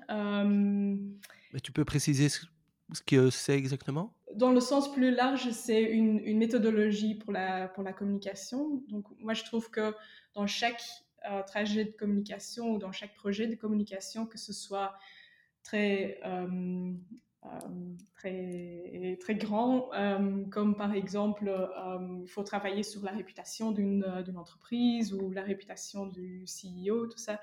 Mais 0.10 1.60
tu 1.64 1.72
peux 1.72 1.86
préciser 1.86 2.28
ce 2.28 2.46
que 3.06 3.30
c'est 3.30 3.56
exactement? 3.56 4.14
Dans 4.36 4.52
le 4.52 4.60
sens 4.60 4.92
plus 4.92 5.12
large, 5.12 5.52
c'est 5.52 5.84
une, 5.84 6.20
une, 6.20 6.40
méthodologie 6.40 7.16
pour 7.16 7.32
la, 7.32 7.68
pour 7.70 7.84
la 7.84 7.94
communication. 7.94 8.84
Donc, 8.90 9.06
moi, 9.20 9.34
je 9.34 9.44
trouve 9.44 9.70
que 9.70 9.94
dans 10.34 10.48
chaque 10.48 10.84
trajet 11.48 11.86
de 11.86 11.92
communication 11.92 12.72
ou 12.72 12.80
dans 12.80 12.92
chaque 12.92 13.14
projet 13.16 13.48
de 13.48 13.56
communication, 13.56 14.26
que 14.26 14.38
ce 14.38 14.52
soit 14.52 14.94
très, 15.64 16.20
très, 18.16 19.18
très 19.20 19.36
grand, 19.36 19.90
euh, 19.94 20.46
comme 20.50 20.76
par 20.76 20.94
exemple, 20.94 21.48
euh, 21.48 22.22
il 22.22 22.30
faut 22.30 22.44
travailler 22.44 22.84
sur 22.84 23.04
la 23.04 23.12
réputation 23.12 23.72
d'une 23.72 24.06
entreprise 24.38 25.14
ou 25.14 25.32
la 25.32 25.42
réputation 25.42 26.08
du 26.08 26.46
CEO, 26.46 27.08
tout 27.08 27.18
ça. 27.18 27.40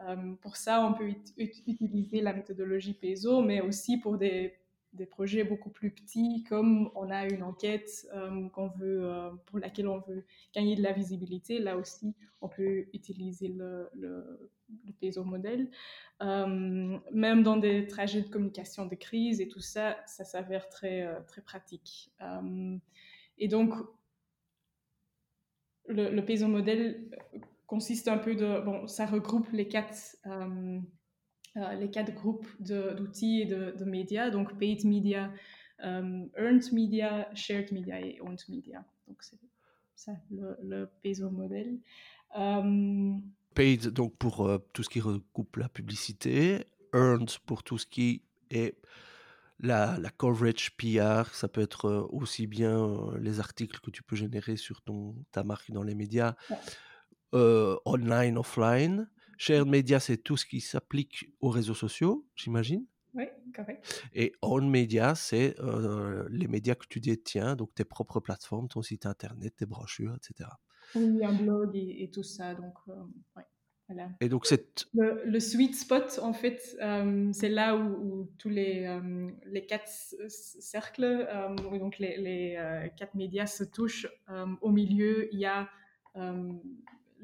Euh, 0.00 0.34
pour 0.42 0.56
ça, 0.56 0.84
on 0.84 0.92
peut 0.92 1.08
ut 1.08 1.22
utiliser 1.66 2.20
la 2.20 2.32
méthodologie 2.32 2.94
PESO, 2.94 3.40
mais 3.40 3.60
aussi 3.60 3.98
pour 3.98 4.18
des 4.18 4.54
des 4.96 5.06
projets 5.06 5.44
beaucoup 5.44 5.70
plus 5.70 5.90
petits, 5.90 6.44
comme 6.48 6.90
on 6.94 7.10
a 7.10 7.26
une 7.26 7.42
enquête 7.42 8.06
euh, 8.14 8.48
qu'on 8.48 8.68
veut, 8.68 9.04
euh, 9.04 9.30
pour 9.46 9.58
laquelle 9.58 9.88
on 9.88 9.98
veut 10.00 10.24
gagner 10.54 10.74
de 10.74 10.82
la 10.82 10.92
visibilité. 10.92 11.58
Là 11.58 11.76
aussi, 11.76 12.14
on 12.40 12.48
peut 12.48 12.86
utiliser 12.92 13.48
le, 13.48 13.88
le, 13.94 14.50
PESO 15.00 15.24
modèle. 15.24 15.70
Euh, 16.22 16.98
même 17.12 17.42
dans 17.42 17.56
des 17.56 17.86
trajets 17.86 18.22
de 18.22 18.28
communication 18.28 18.86
de 18.86 18.94
crise 18.94 19.40
et 19.40 19.48
tout 19.48 19.60
ça, 19.60 19.96
ça 20.06 20.24
s'avère 20.24 20.68
très, 20.68 21.06
très 21.26 21.42
pratique. 21.42 22.10
Et 23.38 23.48
donc, 23.48 23.74
le, 25.86 26.10
le 26.10 26.24
PESO 26.24 26.48
modèle 26.48 27.10
consiste 27.66 28.08
un 28.08 28.18
peu 28.18 28.34
de... 28.34 28.60
Bon, 28.60 28.86
ça 28.86 29.06
regroupe 29.06 29.48
les 29.52 29.68
quatre 29.68 30.16
euh, 31.56 31.60
euh, 31.60 31.74
les 31.74 31.90
quatre 31.90 32.14
groupes 32.14 32.46
d'outils 32.60 33.42
et 33.42 33.46
de, 33.46 33.74
de, 33.76 33.84
médias, 33.84 34.30
donc 34.30 34.58
paid 34.58 34.84
media, 34.84 35.30
um, 35.82 36.28
earned 36.36 36.72
media, 36.72 37.28
shared 37.34 37.72
media 37.72 38.00
et 38.00 38.18
owned 38.20 38.40
media. 38.48 38.84
Donc 39.08 39.22
c'est 39.22 39.38
ça 39.94 40.12
le, 40.30 40.56
le 40.62 40.88
PESO 41.02 41.30
modèle. 41.30 41.78
Um, 42.34 43.22
paid 43.54 43.88
donc 43.88 44.16
pour 44.16 44.46
euh, 44.46 44.58
tout 44.72 44.82
ce 44.82 44.90
qui 44.90 45.00
recoupe 45.00 45.56
la 45.56 45.68
publicité, 45.68 46.66
earned 46.92 47.30
pour 47.46 47.62
tout 47.62 47.78
ce 47.78 47.86
qui 47.86 48.22
est 48.50 48.76
la, 49.60 49.96
la, 49.98 50.10
coverage 50.10 50.76
PR, 50.76 51.34
ça 51.34 51.48
peut 51.48 51.62
être 51.62 51.86
euh, 51.86 52.06
aussi 52.10 52.46
bien 52.46 52.78
euh, 52.78 53.18
les 53.18 53.40
articles 53.40 53.80
que 53.80 53.90
tu 53.90 54.02
peux 54.02 54.16
générer 54.16 54.56
sur 54.56 54.82
ton, 54.82 55.14
ta 55.32 55.44
marque 55.44 55.70
dans 55.70 55.82
les 55.82 55.94
médias, 55.94 56.34
ouais. 56.50 56.56
euh, 57.34 57.76
online, 57.84 58.38
offline. 58.38 59.08
Shared 59.36 59.68
Media, 59.68 60.00
c'est 60.00 60.18
tout 60.18 60.36
ce 60.36 60.46
qui 60.46 60.60
s'applique 60.60 61.32
aux 61.40 61.50
réseaux 61.50 61.74
sociaux, 61.74 62.26
j'imagine. 62.34 62.86
Oui, 63.14 63.24
correct. 63.54 64.04
Et 64.14 64.32
Own 64.42 64.68
Media, 64.68 65.14
c'est 65.14 65.58
euh, 65.60 66.26
les 66.30 66.48
médias 66.48 66.74
que 66.74 66.86
tu 66.86 67.00
détiens, 67.00 67.56
donc 67.56 67.74
tes 67.74 67.84
propres 67.84 68.20
plateformes, 68.20 68.68
ton 68.68 68.82
site 68.82 69.06
internet, 69.06 69.56
tes 69.56 69.66
brochures, 69.66 70.14
etc. 70.16 70.50
Oui, 70.94 71.24
un 71.24 71.32
blog 71.32 71.74
et, 71.74 72.02
et 72.02 72.10
tout 72.10 72.22
ça. 72.22 72.54
Donc, 72.54 72.74
euh, 72.88 72.92
ouais, 73.36 73.44
voilà. 73.88 74.10
Et 74.20 74.28
donc, 74.28 74.44
c'est. 74.44 74.86
Le, 74.92 75.22
le, 75.24 75.40
sweet 75.40 75.74
spot, 75.74 76.18
en 76.22 76.34
fait, 76.34 76.76
euh, 76.82 77.30
c'est 77.32 77.48
là 77.48 77.74
où, 77.74 78.20
où, 78.20 78.30
tous 78.36 78.50
les, 78.50 79.00
les 79.46 79.64
quatre 79.64 79.88
cercles, 80.28 81.26
donc 81.78 81.98
les, 81.98 82.18
les 82.18 82.90
quatre 82.98 83.14
médias 83.14 83.46
se 83.46 83.64
touchent. 83.64 84.08
au 84.60 84.70
milieu, 84.70 85.32
il 85.32 85.40
y 85.40 85.46
a 85.46 85.70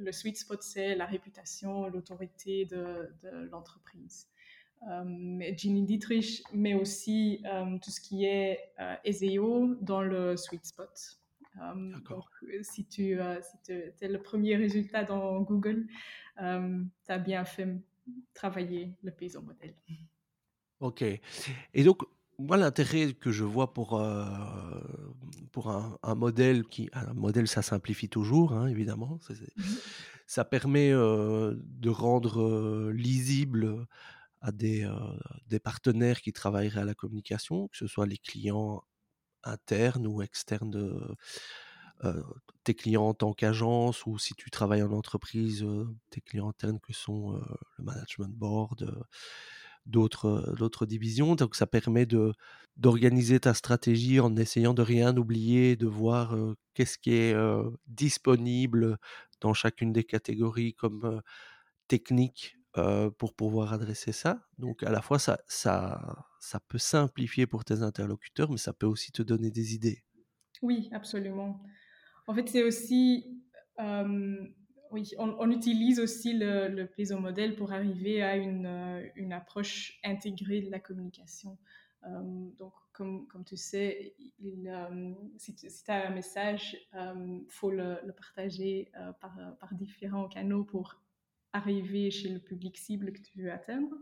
le 0.03 0.13
sweet 0.13 0.37
spot, 0.37 0.63
c'est 0.63 0.95
la 0.95 1.07
réputation, 1.07 1.89
l'autorité 1.89 2.65
de, 2.67 3.11
de 3.23 3.49
l'entreprise. 3.51 4.29
Euh, 4.91 5.55
Ginny 5.57 5.85
Dietrich 5.85 6.43
met 6.53 6.75
aussi 6.75 7.43
euh, 7.47 7.79
tout 7.79 7.91
ce 7.91 8.01
qui 8.01 8.25
est 8.25 8.73
euh, 8.81 8.97
SEO 9.11 9.77
dans 9.81 10.03
le 10.03 10.37
sweet 10.37 10.67
spot. 10.67 10.91
Euh, 11.61 11.99
donc, 12.09 12.25
si 12.63 12.87
tu 12.87 13.21
euh, 13.21 13.41
si 13.43 13.73
es 13.73 14.09
le 14.09 14.21
premier 14.21 14.57
résultat 14.57 15.05
dans 15.05 15.41
Google, 15.43 15.87
euh, 16.41 16.83
tu 17.05 17.13
as 17.13 17.19
bien 17.19 17.45
fait 17.45 17.69
travailler 18.35 18.95
le 19.03 19.13
PESO 19.13 19.43
modèle. 19.43 19.75
Ok. 20.81 21.03
Et 21.03 21.85
donc, 21.85 22.03
moi, 22.43 22.57
l'intérêt 22.57 23.15
que 23.15 23.31
je 23.31 23.45
vois 23.45 23.73
pour, 23.73 23.99
euh, 23.99 24.25
pour 25.53 25.71
un, 25.71 25.99
un, 26.03 26.15
modèle 26.15 26.65
qui. 26.65 26.91
Un 26.93 27.15
modèle, 27.15 27.49
ça 27.49 27.63
simplifie 27.63 28.09
toujours, 28.09 28.53
hein, 28.53 28.67
évidemment. 28.67 29.19
C 29.21 29.33
est, 29.33 29.37
c 29.37 29.45
est, 29.45 29.63
ça 30.27 30.45
permet 30.45 30.91
euh, 30.93 31.55
de 31.59 31.91
rendre 31.91 32.43
euh, 32.43 32.93
lisible 32.93 33.87
à 34.41 34.51
des, 34.51 34.91
des 35.47 35.61
partenaires 35.61 36.21
qui 36.21 36.33
travailleraient 36.33 36.81
à 36.81 36.85
la 36.85 36.95
communication, 36.95 37.69
que 37.69 37.77
ce 37.77 37.87
soit 37.87 38.07
les 38.07 38.19
clients 38.19 38.83
internes 39.45 40.05
ou 40.05 40.21
externes 40.21 40.71
de 40.71 41.17
tes 42.65 42.75
clients 42.75 43.07
en 43.07 43.15
tant 43.15 43.33
qu'agence 43.35 44.05
ou 44.05 44.19
si 44.19 44.35
tu 44.35 44.51
travailles 44.51 44.83
en 44.83 44.91
entreprise, 44.91 45.65
tes 46.11 46.21
clients 46.21 46.49
internes 46.49 46.81
que 46.81 46.93
sont 46.93 47.41
le 47.79 47.85
management 47.85 48.35
board 48.37 49.07
d'autres 49.87 50.55
d'autres 50.57 50.87
divisions. 50.87 51.35
Donc 51.35 51.55
ça 51.57 51.67
permet 51.67 52.07
de 52.07 52.33
d'organiser 52.77 53.41
ta 53.41 53.55
stratégie 53.55 54.21
en 54.21 54.35
essayant 54.37 54.75
de 54.75 54.83
rien 54.83 55.17
oublier 55.17 55.77
de 55.77 55.87
voir 55.87 56.35
euh, 56.35 56.57
qu'est-ce 56.75 56.99
qui 56.99 57.13
est 57.13 57.35
euh, 57.35 57.69
disponible 57.87 58.99
dans 59.41 59.53
chacune 59.55 59.93
des 59.93 60.05
catégories 60.05 60.75
comme 60.75 61.05
euh, 61.05 61.21
technique 61.89 62.57
pour 63.19 63.35
pouvoir 63.35 63.75
adresser 63.75 64.13
ça. 64.13 64.49
Donc 64.57 64.83
à 64.83 64.91
la 64.91 65.03
fois 65.03 65.19
ça 65.19 65.41
ça 65.47 66.25
ça 66.41 66.59
peut 66.59 66.79
simplifier 66.79 67.47
pour 67.47 67.67
tes 67.67 67.83
interlocuteurs 67.83 68.51
mais 68.51 68.57
ça 68.57 68.73
peut 68.73 68.87
aussi 68.87 69.13
te 69.13 69.21
donner 69.21 69.51
des 69.51 69.75
idées. 69.75 70.03
Oui 70.63 70.89
absolument. 70.91 71.63
En 72.27 72.33
fait 72.35 72.49
c'est 72.49 72.63
aussi 72.63 73.43
oui, 74.93 75.11
on, 75.19 75.35
on, 75.39 75.51
utilise 75.51 75.99
aussi 75.99 76.35
le, 76.35 76.69
le 76.69 76.87
PESO 76.87 77.19
modèle 77.19 77.57
pour 77.57 77.73
arriver 77.73 78.23
à 78.23 78.37
une, 78.37 78.67
euh, 78.67 79.09
une 79.17 79.33
approche 79.33 79.99
intégrée 80.05 80.61
de 80.61 80.71
la 80.71 80.79
communication. 80.79 81.59
Euh, 82.07 82.51
donc, 82.59 82.73
comme, 82.93 83.27
comme, 83.29 83.45
tu 83.45 83.57
sais, 83.57 84.15
il, 84.39 84.69
euh, 84.69 85.13
si 85.39 85.55
tu 85.55 85.71
si 85.71 85.91
as 85.91 86.09
un 86.09 86.11
message, 86.11 86.77
il 86.93 86.99
euh, 86.99 87.39
faut 87.49 87.71
le, 87.71 87.99
le 88.05 88.13
partager 88.13 88.91
par, 89.21 89.35
par, 89.59 89.75
différents 89.75 90.29
canaux 90.29 90.65
pour 90.65 91.01
arriver 91.53 92.11
chez 92.11 92.29
le 92.29 92.39
public 92.39 92.77
cible 92.77 93.13
que 93.13 93.21
tu 93.21 93.41
veux 93.41 93.53
atteindre. 93.53 93.97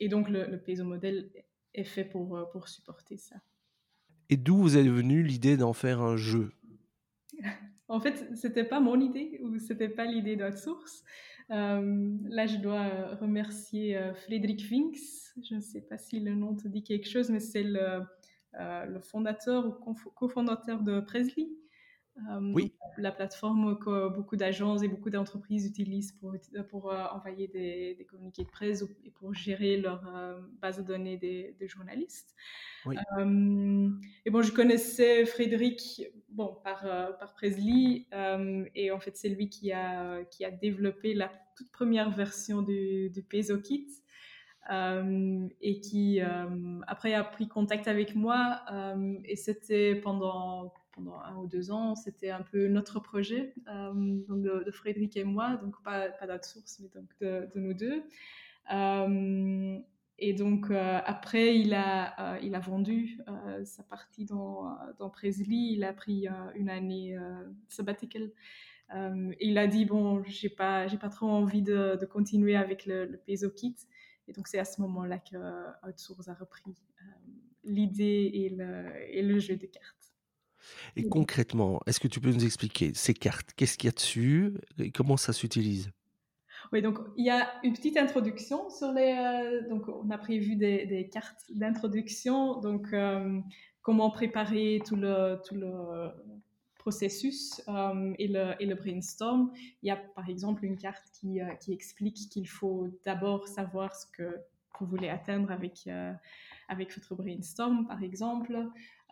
Et 0.00 0.08
donc, 0.08 0.28
le, 0.28 0.46
le 0.46 0.58
PESO 0.60 0.84
modèle 0.84 1.30
est 1.74 1.84
fait 1.84 2.04
pour, 2.04 2.48
pour 2.50 2.68
supporter 2.68 3.16
ça. 3.16 3.36
Et 4.28 4.36
d'où 4.36 4.56
vous 4.56 4.76
est 4.76 4.88
venue 4.88 5.22
l'idée 5.22 5.56
d'en 5.56 5.72
faire 5.72 6.00
un 6.00 6.16
jeu? 6.16 6.52
En 7.88 8.00
fait, 8.00 8.28
c'était 8.34 8.64
pas 8.64 8.80
mon 8.80 9.00
idée 9.00 9.40
ou 9.42 9.58
c'était 9.58 9.88
pas 9.88 10.04
l'idée 10.04 10.36
d'outsource. 10.36 11.04
Euh, 11.50 12.16
là, 12.28 12.46
je 12.46 12.56
dois 12.56 13.14
remercier 13.20 13.96
euh, 13.96 14.14
Frédéric 14.14 14.68
Vinks. 14.68 14.98
Je 15.42 15.54
ne 15.54 15.60
sais 15.60 15.82
pas 15.82 15.98
si 15.98 16.18
le 16.18 16.34
nom 16.34 16.54
te 16.56 16.66
dit 16.66 16.82
quelque 16.82 17.08
chose, 17.08 17.30
mais 17.30 17.40
c'est 17.40 17.62
le, 17.62 18.02
euh, 18.58 18.84
le, 18.86 19.00
fondateur 19.00 19.66
ou 19.66 19.94
cofondateur 20.14 20.82
de 20.82 21.00
Presley. 21.00 21.48
Euh, 22.18 22.52
oui. 22.54 22.72
La 22.98 23.12
plateforme 23.12 23.78
que 23.78 24.08
beaucoup 24.08 24.36
d'agences 24.36 24.82
et 24.82 24.88
beaucoup 24.88 25.10
d'entreprises 25.10 25.66
utilisent 25.66 26.12
pour, 26.12 26.34
pour 26.70 26.90
euh, 26.90 27.04
envoyer 27.12 27.46
des, 27.48 27.94
des, 27.94 28.04
communiqués 28.06 28.44
de 28.44 28.48
presse 28.50 28.84
et 29.04 29.10
pour 29.10 29.34
gérer 29.34 29.76
leur 29.76 30.02
euh, 30.16 30.40
base 30.62 30.78
de 30.78 30.82
données 30.82 31.18
des, 31.18 31.54
des 31.58 31.68
journalistes. 31.68 32.34
Oui. 32.86 32.96
Et 34.24 34.30
bon, 34.30 34.42
je 34.42 34.52
connaissais 34.52 35.26
Frédéric 35.26 36.04
bon, 36.28 36.56
par, 36.62 36.82
par 37.18 37.34
Presley 37.34 38.06
et 38.74 38.90
en 38.92 39.00
fait, 39.00 39.16
c'est 39.16 39.28
lui 39.28 39.48
qui 39.48 39.72
a, 39.72 40.24
qui 40.24 40.44
a 40.44 40.50
développé 40.50 41.12
la 41.12 41.30
toute 41.56 41.70
première 41.72 42.10
version 42.10 42.62
du, 42.62 43.10
du 43.10 43.22
Peso 43.22 43.58
Kit. 43.58 43.88
Euh, 44.68 45.46
et 45.60 45.78
qui 45.78 46.20
euh, 46.20 46.80
après 46.88 47.14
a 47.14 47.22
pris 47.22 47.46
contact 47.46 47.86
avec 47.86 48.16
moi 48.16 48.62
euh, 48.72 49.14
et 49.24 49.36
c'était 49.36 49.94
pendant 49.94 50.72
pendant 50.96 51.20
un 51.20 51.36
ou 51.36 51.46
deux 51.46 51.70
ans 51.70 51.94
c'était 51.94 52.30
un 52.30 52.42
peu 52.42 52.66
notre 52.66 52.98
projet 52.98 53.54
donc 53.66 54.42
de, 54.42 54.70
Frédéric 54.72 55.16
et 55.16 55.24
moi 55.24 55.56
donc 55.62 55.80
pas 55.84 56.08
pas 56.08 56.26
d'outsource 56.26 56.80
mais 56.80 56.88
donc 56.88 57.08
de, 57.20 57.60
nous 57.60 57.74
deux. 57.74 58.02
Et 60.18 60.32
donc 60.32 60.70
euh, 60.70 60.98
après 61.04 61.58
il 61.58 61.74
a 61.74 62.36
euh, 62.36 62.38
il 62.40 62.54
a 62.54 62.58
vendu 62.58 63.18
euh, 63.28 63.62
sa 63.66 63.82
partie 63.82 64.24
dans 64.24 64.74
dans 64.98 65.10
Presley. 65.10 65.74
Il 65.74 65.84
a 65.84 65.92
pris 65.92 66.26
une 66.54 66.70
année 66.70 67.16
sabbatical. 67.68 68.30
Et 68.94 69.48
il 69.48 69.58
a 69.58 69.66
dit 69.66 69.84
bon 69.84 70.22
j'ai 70.24 70.48
pas 70.48 70.86
j'ai 70.86 70.96
pas 70.96 71.10
trop 71.10 71.28
envie 71.28 71.62
de, 71.62 71.98
continuer 72.10 72.56
avec 72.56 72.86
le, 72.86 73.04
le 73.04 73.18
peso 73.18 73.50
kit. 73.50 73.76
Et 74.28 74.32
donc, 74.32 74.48
c'est 74.48 74.58
à 74.58 74.64
ce 74.64 74.80
moment-là 74.82 75.18
que 75.18 75.36
Outsource 75.88 76.28
a 76.28 76.34
repris 76.34 76.74
euh, 77.00 77.04
l'idée 77.64 78.30
et 78.34 78.48
le, 78.50 78.90
et 79.08 79.22
le 79.22 79.38
jeu 79.38 79.56
de 79.56 79.66
cartes. 79.66 80.05
Et, 80.96 81.00
et 81.00 81.08
concrètement, 81.08 81.80
est-ce 81.86 82.00
que 82.00 82.08
tu 82.08 82.20
peux 82.20 82.30
nous 82.30 82.44
expliquer 82.44 82.92
ces 82.94 83.14
cartes? 83.14 83.52
Qu'est-ce 83.56 83.76
qu'il 83.78 83.88
y 83.88 83.90
a 83.90 83.92
dessus? 83.92 84.54
Et 84.78 84.90
comment 84.90 85.16
ça 85.16 85.32
s'utilise? 85.32 85.90
Oui, 86.72 86.82
donc 86.82 86.98
il 87.16 87.24
y 87.24 87.30
a 87.30 87.48
une 87.62 87.74
petite 87.74 87.96
introduction 87.96 88.70
sur 88.70 88.92
les. 88.92 89.12
Euh, 89.12 89.68
donc 89.68 89.88
on 89.88 90.10
a 90.10 90.18
prévu 90.18 90.56
des, 90.56 90.86
des 90.86 91.08
cartes 91.08 91.44
d'introduction. 91.50 92.60
Donc 92.60 92.92
euh, 92.92 93.40
comment 93.82 94.10
préparer 94.10 94.80
tout 94.86 94.96
le, 94.96 95.40
tout 95.46 95.54
le 95.54 95.70
processus 96.78 97.62
euh, 97.68 98.14
et, 98.18 98.28
le, 98.28 98.54
et, 98.60 98.66
le, 98.66 98.74
brainstorm. 98.74 99.52
Il 99.82 99.88
y 99.88 99.90
a 99.90 99.96
par 99.96 100.28
exemple 100.28 100.64
une 100.64 100.76
carte 100.76 101.04
qui, 101.12 101.40
qui 101.60 101.72
explique 101.72 102.28
qu'il 102.30 102.48
faut 102.48 102.88
d'abord 103.04 103.48
savoir 103.48 103.94
ce 103.94 104.06
que 104.06 104.36
vous 104.78 104.86
voulez 104.86 105.08
atteindre 105.08 105.50
avec, 105.50 105.88
avec 106.68 106.94
votre 106.94 107.14
brainstorm, 107.14 107.86
par 107.86 108.02
exemple. 108.02 108.56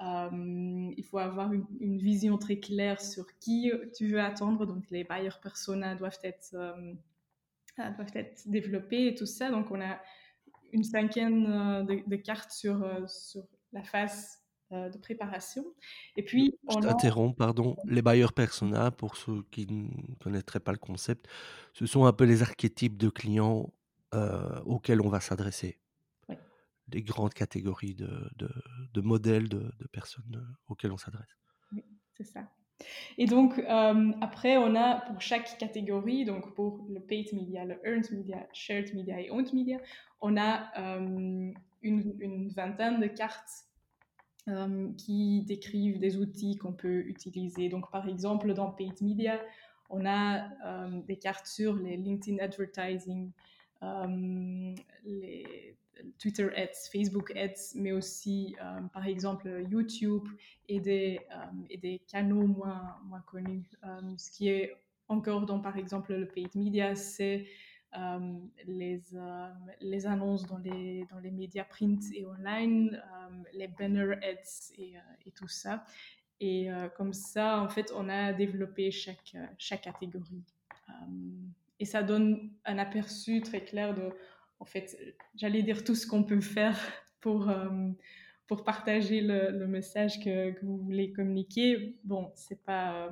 il 0.00 1.04
faut 1.04 1.18
avoir 1.18 1.52
une, 1.52 1.66
une, 1.80 1.98
vision 1.98 2.38
très 2.38 2.58
claire 2.58 3.00
sur 3.00 3.26
qui 3.38 3.70
tu 3.96 4.08
veux 4.08 4.20
attendre. 4.20 4.66
Donc 4.66 4.84
les 4.90 5.04
buyer 5.04 5.30
persona 5.42 5.94
doivent 5.94 6.18
être 6.22 6.56
doivent 7.76 8.12
être 8.14 8.42
développées 8.46 9.08
et 9.08 9.14
tout 9.14 9.26
ça. 9.26 9.50
Donc, 9.50 9.70
on 9.70 9.80
a 9.80 10.00
une 10.72 10.84
cinquaine 10.84 11.46
euh, 11.46 11.82
de, 12.06 12.16
cartes 12.16 12.50
sur, 12.50 12.82
euh, 12.82 13.06
sur 13.06 13.44
la 13.72 13.82
phase 13.82 14.38
euh, 14.72 14.88
de 14.90 14.98
préparation. 14.98 15.64
Et 16.16 16.24
puis, 16.24 16.58
on 16.68 16.80
Je 16.80 16.88
t'interromps, 16.88 17.36
pardon. 17.36 17.76
Les 17.86 18.02
bailleurs 18.02 18.32
persona, 18.32 18.90
pour 18.90 19.16
ceux 19.16 19.42
qui 19.50 19.66
ne 19.66 19.88
connaîtraient 20.22 20.60
pas 20.60 20.72
le 20.72 20.78
concept, 20.78 21.28
ce 21.72 21.86
sont 21.86 22.04
un 22.06 22.12
peu 22.12 22.24
les 22.24 22.42
archétypes 22.42 22.96
de 22.96 23.08
clients 23.08 23.72
auxquels 24.64 25.00
on 25.00 25.08
va 25.08 25.18
s'adresser. 25.18 25.80
Les 26.94 27.02
grandes 27.02 27.34
catégories 27.34 27.94
de, 27.94 28.30
de, 28.36 29.00
modèles 29.00 29.48
de, 29.48 29.68
personnes 29.92 30.46
auxquelles 30.68 30.92
on 30.92 30.96
s'adresse. 30.96 31.36
C'est 32.16 32.22
ça. 32.24 32.48
Et 33.18 33.26
donc, 33.26 33.58
euh, 33.58 34.12
après, 34.20 34.56
on 34.56 34.76
a 34.76 35.00
pour 35.00 35.20
chaque 35.20 35.58
catégorie, 35.58 36.24
donc 36.24 36.54
pour 36.54 36.86
le 36.88 37.00
paid 37.00 37.32
media, 37.32 37.64
le 37.64 37.80
earned 37.84 38.08
media, 38.12 38.46
shared 38.52 38.94
media 38.94 39.20
et 39.20 39.28
owned 39.30 39.52
media, 39.52 39.78
on 40.20 40.36
a 40.36 40.70
euh, 40.78 41.52
une, 41.82 42.48
vingtaine 42.50 43.00
de 43.00 43.08
cartes 43.08 43.64
euh, 44.46 44.92
qui 44.96 45.42
décrivent 45.42 45.98
des 45.98 46.16
outils 46.16 46.56
qu'on 46.56 46.74
peut 46.74 47.00
utiliser. 47.06 47.68
Donc, 47.68 47.90
par 47.90 48.08
exemple, 48.08 48.54
dans 48.54 48.70
paid 48.70 49.00
media, 49.02 49.40
on 49.90 50.06
a 50.06 50.48
des 51.06 51.16
cartes 51.16 51.46
sur 51.46 51.74
les 51.74 51.96
LinkedIn 51.96 52.38
advertising, 52.38 53.32
les 55.04 55.76
Twitter 56.18 56.48
ads, 56.56 56.88
Facebook 56.90 57.32
ads, 57.36 57.74
mais 57.74 57.92
aussi 57.92 58.56
euh, 58.62 58.80
par 58.92 59.06
exemple 59.06 59.64
YouTube 59.70 60.26
et 60.68 60.80
des, 60.80 61.20
euh, 61.30 61.44
et 61.70 61.76
des 61.76 62.00
canaux 62.06 62.46
moins, 62.46 62.96
moins 63.04 63.20
connus. 63.22 63.68
Euh, 63.84 64.00
ce 64.16 64.30
qui 64.30 64.48
est 64.48 64.76
encore 65.08 65.46
dans 65.46 65.60
par 65.60 65.76
exemple 65.76 66.14
le 66.14 66.26
paid 66.26 66.54
media, 66.54 66.94
c'est 66.94 67.46
les, 68.66 69.00
les 69.80 70.06
annonces 70.06 70.46
dans 70.46 70.58
les, 70.58 71.06
dans 71.12 71.20
les 71.20 71.30
médias 71.30 71.62
print 71.62 72.02
et 72.12 72.26
online, 72.26 73.00
les 73.52 73.68
banner 73.68 74.14
ads 74.20 74.72
et, 74.76 74.94
et, 75.24 75.30
tout 75.30 75.46
ça. 75.46 75.84
Et 76.40 76.70
comme 76.96 77.12
ça, 77.12 77.60
en 77.60 77.68
fait, 77.68 77.92
on 77.94 78.08
a 78.08 78.32
développé 78.32 78.90
chaque, 78.90 79.36
chaque 79.58 79.82
catégorie. 79.82 80.42
et 81.78 81.84
ça 81.84 82.02
donne 82.02 82.50
un 82.64 82.78
aperçu 82.78 83.40
très 83.42 83.64
clair 83.64 83.94
de 83.94 84.10
en 84.64 84.66
fait, 84.66 84.96
j'allais 85.34 85.62
dire 85.62 85.84
tout 85.84 85.94
ce 85.94 86.06
qu'on 86.06 86.24
peut 86.24 86.40
faire 86.40 86.78
pour, 87.20 87.50
euh, 87.50 87.68
pour 88.46 88.64
partager 88.64 89.20
le, 89.20 89.66
message 89.66 90.24
que, 90.24 90.58
vous 90.64 90.78
voulez 90.78 91.12
communiquer. 91.12 91.98
Bon, 92.02 92.32
c'est 92.34 92.64
pas. 92.64 93.08
Euh, 93.08 93.10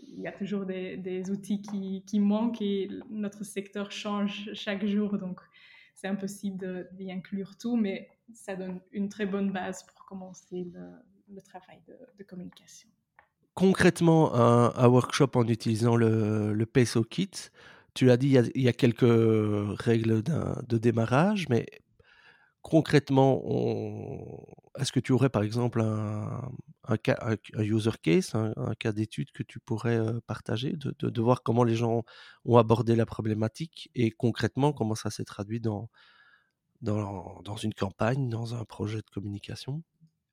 il 0.00 0.22
y 0.22 0.26
a 0.26 0.32
toujours 0.32 0.64
des, 0.64 1.30
outils 1.30 1.60
qui, 1.60 2.02
qui, 2.06 2.18
manquent 2.18 2.62
et 2.62 2.88
notre 3.10 3.44
secteur 3.44 3.92
change 3.92 4.48
chaque 4.54 4.86
jour, 4.86 5.18
donc 5.18 5.38
c'est 5.94 6.08
impossible 6.08 6.88
d'y 6.92 7.12
inclure 7.12 7.58
tout, 7.58 7.76
mais 7.76 8.08
ça 8.32 8.56
donne 8.56 8.80
une 8.90 9.10
très 9.10 9.26
bonne 9.26 9.52
base 9.52 9.84
pour 9.84 10.06
commencer 10.06 10.66
le, 11.28 11.42
travail 11.42 11.78
de, 11.86 12.24
communication. 12.24 12.88
Concrètement, 13.52 14.34
un, 14.34 14.88
workshop 14.88 15.32
en 15.34 15.46
utilisant 15.46 15.94
le, 15.94 16.54
le 16.54 16.66
PESO 16.66 17.04
Kit, 17.04 17.50
tu 17.94 18.06
l'as 18.06 18.16
dit, 18.16 18.36
il 18.54 18.62
y, 18.62 18.68
a, 18.68 18.72
quelques 18.72 19.02
règles 19.80 20.22
de 20.22 20.78
démarrage, 20.78 21.48
mais 21.48 21.66
concrètement, 22.62 23.42
est-ce 24.78 24.90
que 24.90 25.00
tu 25.00 25.12
aurais 25.12 25.28
par 25.28 25.42
exemple 25.42 25.80
un, 25.80 26.40
user 27.58 27.90
case, 28.02 28.34
un, 28.34 28.74
cas 28.78 28.92
d'étude 28.92 29.30
que 29.32 29.42
tu 29.42 29.60
pourrais 29.60 30.00
partager, 30.26 30.72
de, 30.74 31.20
voir 31.20 31.42
comment 31.42 31.62
les 31.62 31.76
gens 31.76 32.02
ont 32.44 32.56
abordé 32.56 32.96
la 32.96 33.06
problématique 33.06 33.90
et 33.94 34.10
concrètement 34.10 34.72
comment 34.72 34.94
ça 34.94 35.10
s'est 35.10 35.24
traduit 35.24 35.60
dans, 35.60 35.88
dans 36.82 37.56
une 37.56 37.74
campagne, 37.74 38.28
dans 38.28 38.54
un 38.54 38.64
projet 38.64 38.98
de 38.98 39.10
communication? 39.12 39.82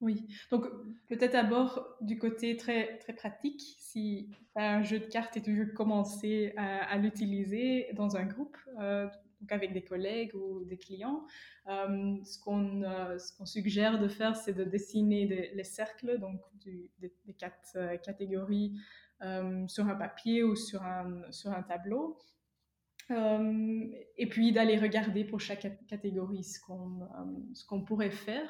Oui, 0.02 0.26
donc 0.50 0.66
peut-être 1.10 1.34
d'abord 1.34 1.96
du 2.02 2.18
côté 2.18 2.58
très, 2.58 2.98
très 2.98 3.14
pratique, 3.14 3.62
si 3.78 4.32
as 4.56 4.78
un 4.78 4.84
jeu 4.84 5.00
de 5.00 5.06
cartes 5.06 5.38
et 5.38 5.42
tu 5.42 5.56
veux 5.56 5.68
commencer 5.68 6.54
à, 6.58 6.98
l'utiliser 6.98 7.88
dans 7.94 8.18
un 8.18 8.26
groupe, 8.26 8.58
euh, 8.80 9.08
donc 9.40 9.52
avec 9.52 9.74
des 9.74 9.84
collègues 9.84 10.34
ou 10.34 10.66
des 10.66 10.78
clients, 10.78 11.24
euh, 11.68 12.16
ce 12.24 12.40
qu'on 12.40 12.82
euh, 12.82 13.18
suggère 13.46 14.00
de 14.00 14.08
faire, 14.08 14.36
c'est 14.36 14.54
de 14.54 14.64
dessiner 14.64 15.28
des, 15.28 15.52
les 15.54 15.64
cercles, 15.64 16.20
donc 16.20 16.42
des, 16.66 16.90
quatre 17.38 18.02
catégories 18.04 18.74
sur 19.68 19.88
un 19.88 19.96
papier 19.96 20.44
ou 20.44 20.56
sur 20.56 20.82
un, 20.82 21.32
sur 21.32 21.52
un 21.52 21.62
tableau. 21.62 22.18
et 23.12 24.28
puis 24.32 24.52
d'aller 24.52 24.80
regarder 24.80 25.26
pour 25.26 25.40
chaque 25.40 25.86
catégorie 25.86 26.44
ce 26.44 26.60
qu'on 27.68 27.84
pourrait 27.84 28.10
faire. 28.10 28.50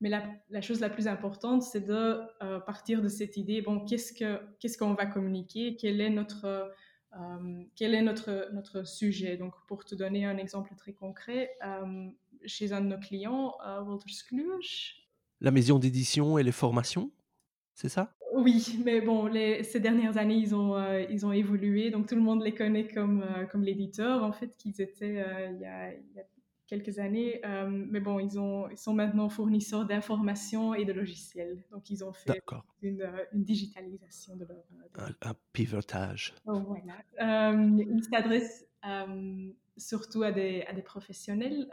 Mais 0.00 0.08
la, 0.08 0.60
chose 0.62 0.80
la 0.80 0.88
plus 0.88 1.08
importante, 1.08 1.62
c'est 1.62 1.82
de 1.82 2.20
euh, 2.42 2.58
partir 2.60 3.02
de 3.02 3.08
cette 3.08 3.36
idée, 3.36 3.60
bon, 3.60 3.84
qu'est-ce 3.84 4.14
qu'on 4.14 4.38
ce 4.66 4.78
qu'on 4.78 4.94
va 4.94 5.04
communiquer, 5.04 5.76
quel 5.76 6.00
est 6.00 6.08
notre, 6.08 6.72
euh, 7.14 7.62
quel 7.76 7.94
est 7.94 8.00
notre, 8.00 8.48
notre 8.54 8.88
sujet? 8.88 9.36
Donc, 9.36 9.52
pour 9.68 9.84
te 9.84 9.94
donner 9.94 10.24
un 10.24 10.38
exemple 10.38 10.74
très 10.74 10.94
concret, 10.94 11.50
euh, 11.66 12.08
chez 12.46 12.72
un 12.72 12.80
de 12.80 12.86
nos 12.86 12.98
clients, 12.98 13.54
Walter 13.86 14.10
Skluge. 14.10 15.06
La 15.42 15.50
maison 15.50 15.78
d'édition 15.78 16.38
et 16.38 16.42
les 16.42 16.52
formations, 16.52 17.10
c'est 17.74 17.90
ça? 17.90 18.14
Oui, 18.32 18.78
mais 18.82 19.02
bon, 19.02 19.26
les, 19.26 19.62
ces 19.64 19.80
dernières 19.80 20.16
années, 20.16 20.36
ils 20.36 20.54
ont, 20.54 20.82
ils 21.10 21.26
ont 21.26 21.32
évolué. 21.32 21.90
Donc, 21.90 22.08
tout 22.08 22.14
le 22.14 22.22
monde 22.22 22.42
les 22.42 22.54
connaît 22.54 22.88
comme, 22.88 23.22
comme 23.52 23.64
l'éditeur, 23.64 24.22
en 24.22 24.32
fait, 24.32 24.56
qu'ils 24.56 24.80
étaient 24.80 25.22
il, 25.52 25.60
y 25.60 25.66
a, 25.66 25.92
il, 25.92 26.12
y 26.14 26.20
a, 26.20 26.24
quelques 26.70 27.00
années. 27.00 27.40
Euh, 27.44 27.68
mais 27.68 28.00
bon, 28.00 28.20
ils, 28.20 28.38
ont, 28.38 28.68
ils 28.70 28.78
sont 28.78 28.94
maintenant 28.94 29.28
fournisseurs 29.28 29.84
d'informations 29.84 30.72
et 30.72 30.84
de 30.84 30.92
logiciels. 30.92 31.62
Donc, 31.72 31.90
ils 31.90 32.04
ont 32.04 32.12
fait 32.12 32.40
une, 32.80 33.02
euh, 33.02 33.24
une, 33.32 33.44
digitalisation 33.44 34.36
de 34.36 34.46
leur... 34.46 34.62
Euh, 35.00 35.12
un, 35.22 35.34
pivotage. 35.52 36.34
Oh, 36.46 36.60
voilà. 36.60 37.52
ils 37.76 38.04
s'adressent 38.10 38.66
surtout 39.76 40.22
à 40.22 40.32
des, 40.32 40.64
professionnels 40.84 41.68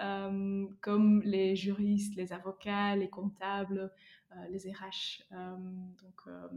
comme 0.82 1.22
les 1.24 1.56
juristes, 1.56 2.16
les 2.16 2.34
avocats, 2.34 2.96
les 2.96 3.10
comptables, 3.10 3.92
euh, 4.36 4.46
les 4.50 4.70
RH, 4.72 5.24
euh, 5.32 5.56
donc 6.02 6.20
euh, 6.28 6.48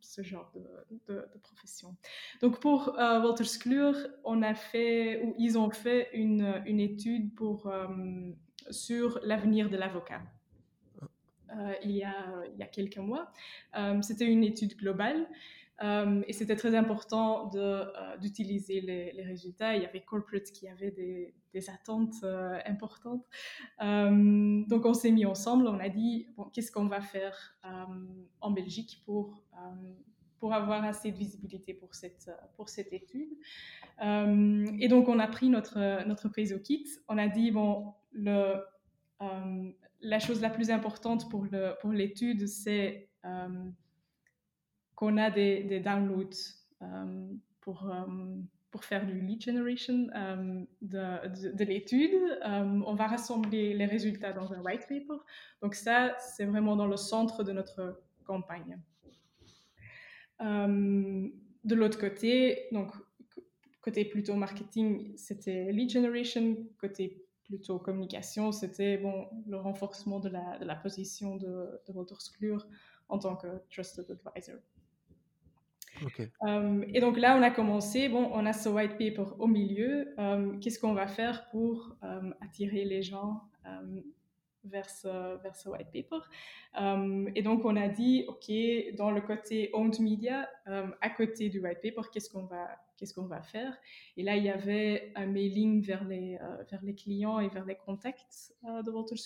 ce 0.00 0.20
genre 0.22 0.52
de, 0.52 1.24
profession. 1.42 1.96
Donc 2.42 2.58
pour 2.58 2.94
Walter 2.98 3.44
Sclure, 3.44 3.96
on 4.24 4.42
a 4.42 4.54
fait, 4.54 5.22
ou 5.22 5.34
ils 5.38 5.56
ont 5.56 5.70
fait 5.70 6.08
une, 6.12 6.60
une 6.66 6.80
étude 6.80 7.32
pour, 7.34 7.72
sur 8.70 9.20
l'avenir 9.22 9.70
de 9.70 9.76
l'avocat. 9.76 10.22
il, 11.84 11.92
y 11.92 12.02
a, 12.02 12.44
il 12.52 12.58
y 12.58 12.62
a 12.62 12.66
quelques 12.66 12.98
mois. 12.98 13.32
C'était 14.02 14.26
une 14.26 14.42
étude 14.42 14.76
globale 14.76 15.26
euh, 15.82 16.22
et 16.26 16.32
c'était 16.32 16.56
très 16.56 16.74
important 16.74 17.50
euh, 17.54 17.86
d'utiliser 18.18 18.80
les, 18.80 19.22
résultats. 19.22 19.76
Il 19.76 19.82
y 19.82 19.86
avait 19.86 20.02
corporate 20.02 20.50
qui 20.52 20.68
avait 20.68 20.90
des, 20.90 21.34
attentes 21.70 22.22
euh, 22.22 22.58
importantes. 22.66 23.24
donc 23.80 24.86
on 24.86 24.94
s'est 24.94 25.10
mis 25.10 25.26
ensemble, 25.26 25.66
on 25.66 25.78
a 25.78 25.88
dit 25.88 26.26
bon, 26.36 26.44
qu'est-ce 26.52 26.70
qu'on 26.70 26.86
va 26.86 27.00
faire 27.00 27.56
en 28.40 28.50
Belgique 28.50 29.02
pour, 29.04 29.42
pour 30.38 30.54
avoir 30.54 30.84
assez 30.84 31.10
de 31.10 31.16
visibilité 31.16 31.74
pour 31.74 31.94
cette, 31.94 32.30
pour 32.56 32.68
cette 32.68 32.92
étude? 32.92 33.30
et 34.00 34.88
donc 34.88 35.08
on 35.08 35.18
a 35.18 35.26
pris 35.26 35.50
notre, 35.50 36.06
notre 36.06 36.28
PESO 36.28 36.58
kit, 36.60 36.86
on 37.08 37.18
a 37.18 37.28
dit 37.28 37.50
bon, 37.50 37.92
le, 38.12 38.54
la 40.00 40.18
chose 40.18 40.40
la 40.40 40.50
plus 40.50 40.70
importante 40.70 41.28
pour 41.30 41.44
l'étude, 41.92 42.38
pour 42.40 42.48
c'est 42.48 43.10
qu'on 45.00 45.16
a 45.16 45.30
des, 45.30 45.80
downloads 45.80 46.28
euh, 46.82 47.32
pour, 47.62 47.90
euh, 47.90 48.04
pour 48.70 48.84
faire 48.84 49.06
du 49.06 49.18
lead 49.18 49.40
generation 49.42 50.08
euh, 50.14 50.62
de, 50.82 51.56
de, 51.56 51.64
l'étude. 51.64 52.12
on 52.44 52.94
va 52.94 53.06
rassembler 53.06 53.72
les 53.72 53.86
résultats 53.86 54.34
dans 54.34 54.52
un 54.52 54.60
white 54.60 54.82
paper. 54.82 55.20
Donc 55.62 55.74
ça, 55.74 56.14
c'est 56.18 56.44
vraiment 56.44 56.76
dans 56.76 56.86
le 56.86 56.98
centre 56.98 57.42
de 57.42 57.52
notre 57.52 58.02
campagne. 58.26 58.78
de 60.38 61.74
l'autre 61.74 61.98
côté, 61.98 62.68
donc 62.70 62.92
côté 63.80 64.04
plutôt 64.04 64.34
marketing, 64.34 65.16
c'était 65.16 65.72
lead 65.72 65.88
generation. 65.88 66.58
Côté 66.78 67.24
plutôt 67.44 67.78
communication, 67.78 68.52
c'était 68.52 68.98
bon, 68.98 69.28
le 69.46 69.56
renforcement 69.56 70.20
de 70.20 70.28
la, 70.28 70.76
position 70.76 71.36
de, 71.36 71.80
de 71.88 71.92
Wolters 71.94 72.66
en 73.08 73.18
tant 73.18 73.34
que 73.36 73.48
trusted 73.70 74.04
advisor. 74.10 74.60
Euh, 76.46 76.84
et 76.92 77.00
donc 77.00 77.18
là, 77.18 77.36
on 77.36 77.42
a 77.42 77.50
commencé, 77.50 78.08
bon, 78.08 78.30
on 78.32 78.46
a 78.46 78.52
ce 78.52 78.68
white 78.68 78.92
paper 78.92 79.24
au 79.38 79.46
milieu. 79.46 80.14
Euh, 80.18 80.56
qu'est-ce 80.60 80.78
qu'on 80.78 80.94
va 80.94 81.06
faire 81.06 81.46
pour 81.50 81.96
euh, 82.02 82.30
attirer 82.40 82.84
les 82.84 83.02
gens 83.02 83.42
vers 84.64 84.88
ce, 84.90 85.40
vers, 85.42 85.56
ce, 85.56 85.68
white 85.68 85.88
paper? 85.92 86.20
Et 87.34 87.42
donc, 87.42 87.64
on 87.64 87.76
a 87.76 87.88
dit, 87.88 88.24
OK, 88.28 88.50
dans 88.96 89.10
le 89.10 89.20
côté 89.20 89.70
owned 89.72 89.98
media, 90.00 90.48
à 90.66 91.10
côté 91.10 91.48
du 91.48 91.60
white 91.60 91.80
paper, 91.82 92.08
qu'est-ce 92.12 92.30
qu'on 92.30 92.44
va, 92.44 92.68
qu'est-ce 92.96 93.18
va 93.20 93.42
faire? 93.42 93.76
Et 94.16 94.22
là, 94.22 94.36
il 94.36 94.44
y 94.44 94.50
avait 94.50 95.12
un 95.14 95.26
mailing 95.26 95.82
vers 95.82 96.04
les, 96.04 96.38
vers 96.70 96.82
les 96.82 96.94
clients 96.94 97.38
et 97.40 97.48
vers 97.48 97.64
les 97.64 97.76
contacts 97.76 98.54
de 98.64 98.90
Wolters 98.90 99.18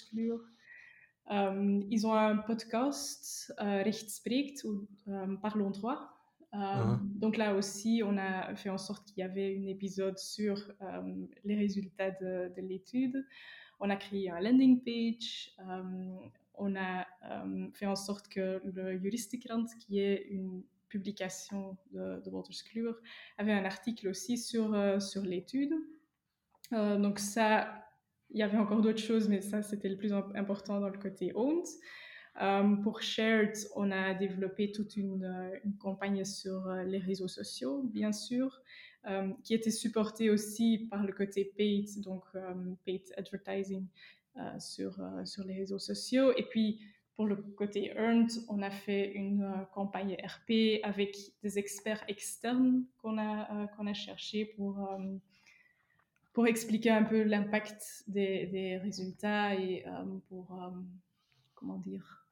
ils 1.30 2.06
ont 2.06 2.14
un 2.14 2.36
podcast, 2.36 3.52
Recht 3.58 4.10
spreekt, 4.10 4.64
ou 4.64 4.86
Parlons 5.40 5.70
droit. 5.70 6.13
Uh-huh. 6.54 6.98
Donc 7.18 7.36
là 7.36 7.54
aussi, 7.54 8.02
on 8.04 8.16
a 8.16 8.54
fait 8.54 8.70
en 8.70 8.78
sorte 8.78 9.08
qu'il 9.08 9.18
y 9.18 9.22
avait 9.22 9.58
un 9.60 9.66
épisode 9.66 10.18
sur 10.18 10.72
les 11.44 11.56
résultats 11.56 12.12
de, 12.12 12.52
l'étude. 12.58 13.26
On 13.80 13.90
a 13.90 13.96
créé 13.96 14.30
un 14.30 14.40
landing 14.40 14.82
page. 14.82 15.56
on 16.54 16.76
a 16.76 17.06
fait 17.72 17.86
en 17.86 17.96
sorte 17.96 18.28
que 18.28 18.62
le 18.64 18.98
Juristikrant, 18.98 19.64
qui 19.80 19.98
est 19.98 20.26
une 20.30 20.62
publication 20.88 21.76
de, 21.92 22.22
de 22.24 22.30
Walter 22.30 22.52
avait 23.36 23.52
un 23.52 23.64
article 23.64 24.08
aussi 24.08 24.38
sur, 24.38 25.02
sur 25.02 25.22
l'étude. 25.22 25.74
donc 26.70 27.18
ça, 27.18 27.84
il 28.30 28.38
y 28.38 28.42
avait 28.42 28.58
encore 28.58 28.80
d'autres 28.80 29.02
choses, 29.02 29.28
mais 29.28 29.40
ça, 29.40 29.62
c'était 29.62 29.88
le 29.88 29.96
plus 29.96 30.12
important 30.12 30.80
dans 30.80 30.88
le 30.88 30.98
côté 30.98 31.32
owned. 31.34 31.64
Euh, 32.42 32.76
pour 32.82 33.00
Shared, 33.00 33.56
on 33.76 33.92
a 33.92 34.12
développé 34.14 34.72
toute 34.72 34.96
une, 34.96 35.24
euh, 35.24 35.70
campagne 35.78 36.24
sur 36.24 36.66
euh, 36.66 36.82
les 36.82 36.98
réseaux 36.98 37.28
sociaux, 37.28 37.82
bien 37.84 38.12
sûr, 38.12 38.60
qui 39.42 39.52
était 39.52 39.70
supportée 39.70 40.30
aussi 40.30 40.88
par 40.90 41.04
le 41.04 41.12
côté 41.12 41.44
paid, 41.44 42.00
donc 42.00 42.24
paid 42.86 43.02
advertising 43.18 43.86
sur, 44.58 44.98
sur 45.26 45.44
les 45.44 45.56
réseaux 45.56 45.78
sociaux. 45.78 46.32
Et 46.38 46.44
puis, 46.44 46.80
pour 47.14 47.26
le 47.26 47.36
côté 47.36 47.92
earned, 47.94 48.30
on 48.48 48.62
a 48.62 48.70
fait 48.70 49.12
une 49.12 49.66
campagne 49.74 50.16
RP 50.24 50.80
avec 50.82 51.18
des 51.42 51.58
experts 51.58 52.02
externes 52.08 52.86
qu'on 52.96 53.18
a, 53.18 53.68
a 53.76 53.92
cherché 53.92 54.46
pour, 54.56 54.88
pour 56.32 56.46
expliquer 56.46 56.88
un 56.88 57.04
peu 57.04 57.24
l'impact 57.24 58.04
des, 58.06 58.80
résultats 58.82 59.54
et 59.54 59.84
pour, 60.30 60.58
comment 61.56 61.76
dire, 61.76 62.23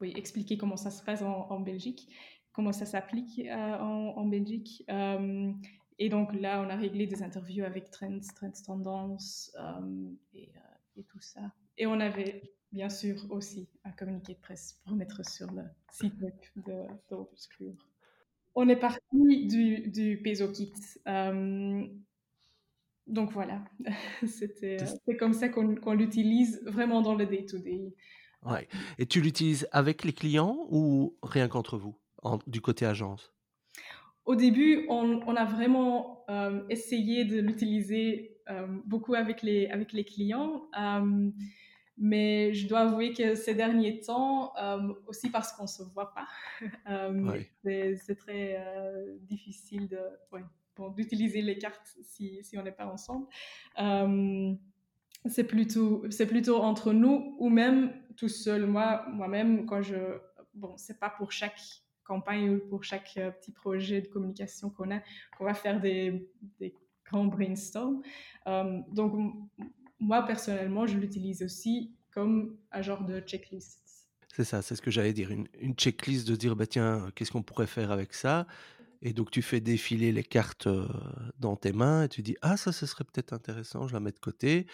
oui, 0.00 0.12
expliquer 0.16 0.56
comment 0.56 0.76
ça 0.76 0.90
se 0.90 1.02
passe 1.02 1.22
en, 1.22 1.60
Belgique, 1.60 2.08
comment 2.52 2.72
ça 2.72 2.86
s'applique 2.86 3.40
euh, 3.40 3.78
en, 3.78 4.26
Belgique. 4.26 4.84
Euh, 4.90 5.52
et 5.98 6.08
donc 6.08 6.32
là, 6.34 6.62
on 6.64 6.70
a 6.70 6.76
réglé 6.76 7.06
des 7.06 7.22
interviews 7.22 7.64
avec 7.64 7.90
Trends, 7.90 8.20
Trends 8.36 8.62
Tendance 8.64 9.56
et, 10.34 10.52
tout 11.08 11.20
ça. 11.20 11.52
Et 11.76 11.86
on 11.86 12.00
avait 12.00 12.42
bien 12.72 12.88
sûr 12.88 13.24
aussi 13.30 13.68
un 13.84 13.92
communiqué 13.92 14.34
de 14.34 14.40
presse 14.40 14.80
pour 14.84 14.94
mettre 14.94 15.24
sur 15.28 15.50
le 15.52 15.62
site 15.90 16.14
web 16.20 16.34
de, 16.56 16.86
de 17.10 17.74
On 18.54 18.68
est 18.68 18.76
parti 18.76 19.46
du, 19.46 19.88
du 19.90 20.20
Peso 20.22 20.50
Kit. 20.52 20.74
donc 23.06 23.32
voilà, 23.32 23.64
c'est 24.26 25.16
comme 25.18 25.32
ça 25.32 25.48
qu'on 25.48 25.92
l'utilise 25.92 26.62
vraiment 26.66 27.00
dans 27.00 27.14
le 27.14 27.26
day-to-day. 27.26 27.94
Ouais. 28.44 28.68
Et 28.98 29.06
tu 29.06 29.20
l'utilises 29.20 29.68
avec 29.72 30.04
les 30.04 30.12
clients 30.12 30.66
ou 30.70 31.16
rien 31.22 31.48
qu'entre 31.48 31.76
vous, 31.76 31.96
du 32.46 32.60
côté 32.60 32.86
agence? 32.86 33.32
Au 34.24 34.34
début, 34.34 34.84
on, 34.88 35.36
a 35.36 35.44
vraiment 35.44 36.24
euh, 36.28 36.60
essayé 36.68 37.24
de 37.24 37.40
l'utiliser 37.40 38.36
euh, 38.50 38.66
beaucoup 38.84 39.14
avec 39.14 39.42
les, 39.42 39.68
avec 39.68 39.92
les 39.92 40.04
clients. 40.04 40.68
Euh, 40.78 41.30
mais 41.96 42.52
je 42.52 42.68
dois 42.68 42.80
avouer 42.80 43.12
que 43.12 43.34
ces 43.34 43.54
derniers 43.54 44.00
temps, 44.00 44.52
aussi 45.08 45.30
parce 45.30 45.52
qu'on 45.52 45.64
ne 45.64 45.68
se 45.68 45.82
voit 45.82 46.14
pas, 46.14 46.28
c'est 47.64 48.14
très 48.16 48.64
difficile 49.22 49.88
d'utiliser 50.94 51.42
les 51.42 51.58
cartes 51.58 51.96
si, 52.02 52.38
si 52.44 52.56
on 52.56 52.62
n'est 52.62 52.70
pas 52.70 52.86
ensemble 52.86 53.26
c'est 55.26 55.44
plutôt, 55.44 56.04
c'est 56.10 56.26
plutôt 56.26 56.56
entre 56.56 56.92
nous 56.92 57.36
ou 57.38 57.48
même 57.48 57.92
tout 58.16 58.28
seul. 58.28 58.66
Moi, 58.66 59.04
moi-même, 59.10 59.66
quand 59.66 59.82
je, 59.82 59.96
bon, 60.54 60.76
c'est 60.76 60.98
pas 60.98 61.10
pour 61.10 61.32
chaque 61.32 61.60
campagne 62.04 62.50
ou 62.50 62.58
pour 62.68 62.84
chaque 62.84 63.12
euh, 63.18 63.30
petit 63.30 63.52
projet 63.52 64.00
de 64.00 64.08
communication 64.08 64.70
qu'on 64.70 64.90
a 64.90 65.00
qu'on 65.36 65.44
va 65.44 65.54
faire 65.54 65.80
des, 65.80 66.30
des 66.58 66.74
grands 67.04 67.26
brainstorms. 67.26 68.02
Euh, 68.46 68.80
donc, 68.92 69.34
moi, 70.00 70.22
personnellement, 70.22 70.86
je 70.86 70.96
l'utilise 70.96 71.42
aussi 71.42 71.94
comme 72.10 72.56
un 72.72 72.82
genre 72.82 73.04
de 73.04 73.20
checklist. 73.20 74.08
C'est 74.34 74.44
ça, 74.44 74.62
c'est 74.62 74.76
ce 74.76 74.82
que 74.82 74.90
j'allais 74.90 75.12
dire. 75.12 75.30
Une, 75.30 75.74
checklist 75.74 76.26
de 76.28 76.36
dire, 76.36 76.56
bah, 76.56 76.66
tiens, 76.66 77.10
qu'est-ce 77.14 77.32
qu'on 77.32 77.42
pourrait 77.42 77.66
faire 77.66 77.90
avec 77.90 78.14
ça? 78.14 78.46
Et 79.00 79.12
donc 79.12 79.30
tu 79.30 79.42
fais 79.42 79.60
défiler 79.60 80.10
les 80.10 80.24
cartes 80.24 80.66
euh, 80.66 80.88
dans 81.38 81.54
tes 81.54 81.72
mains 81.72 82.04
et 82.04 82.08
tu 82.08 82.20
dis 82.22 82.36
ah 82.42 82.56
ça 82.56 82.72
ce 82.72 82.84
serait 82.84 83.04
peut-être 83.04 83.32
intéressant, 83.32 83.86
je 83.86 83.92
la 83.92 84.00
mets 84.00 84.10
de 84.10 84.18
côté 84.18 84.66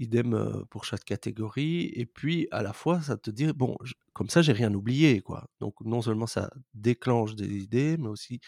idem 0.00 0.64
pour 0.70 0.84
chaque 0.84 1.04
catégorie. 1.04 1.92
Et 1.94 2.06
puis, 2.06 2.48
à 2.50 2.62
la 2.62 2.72
fois, 2.72 3.00
ça 3.00 3.16
te 3.16 3.30
dit, 3.30 3.52
bon, 3.52 3.76
comme 4.12 4.28
ça, 4.28 4.42
j'ai 4.42 4.52
rien 4.52 4.74
oublié, 4.74 5.20
quoi. 5.20 5.48
Donc, 5.60 5.74
non 5.84 6.02
seulement 6.02 6.26
ça 6.26 6.50
déclenche 6.74 7.36
des 7.36 7.58
idées, 7.58 7.96
mais 7.98 8.08
aussi 8.08 8.40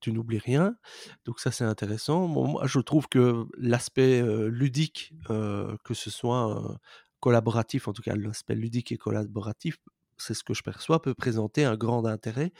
tu 0.00 0.12
n'oublies 0.12 0.38
rien. 0.38 0.76
Donc, 1.24 1.40
ça, 1.40 1.50
c'est 1.50 1.64
intéressant. 1.64 2.28
moi, 2.28 2.66
je 2.66 2.80
trouve 2.80 3.08
que 3.08 3.46
l'aspect 3.56 4.22
ludique, 4.48 5.14
que 5.28 5.94
ce 5.94 6.10
soit 6.10 6.78
collaboratif, 7.20 7.88
en 7.88 7.94
tout 7.94 8.02
cas, 8.02 8.14
l'aspect 8.14 8.54
ludique 8.54 8.92
et 8.92 8.98
collaboratif, 8.98 9.78
c'est 10.18 10.34
ce 10.34 10.44
que 10.44 10.54
je 10.54 10.62
perçois, 10.62 11.00
peut 11.00 11.14
présenter 11.14 11.64
un 11.64 11.76
grand 11.76 12.04
intérêt 12.04 12.52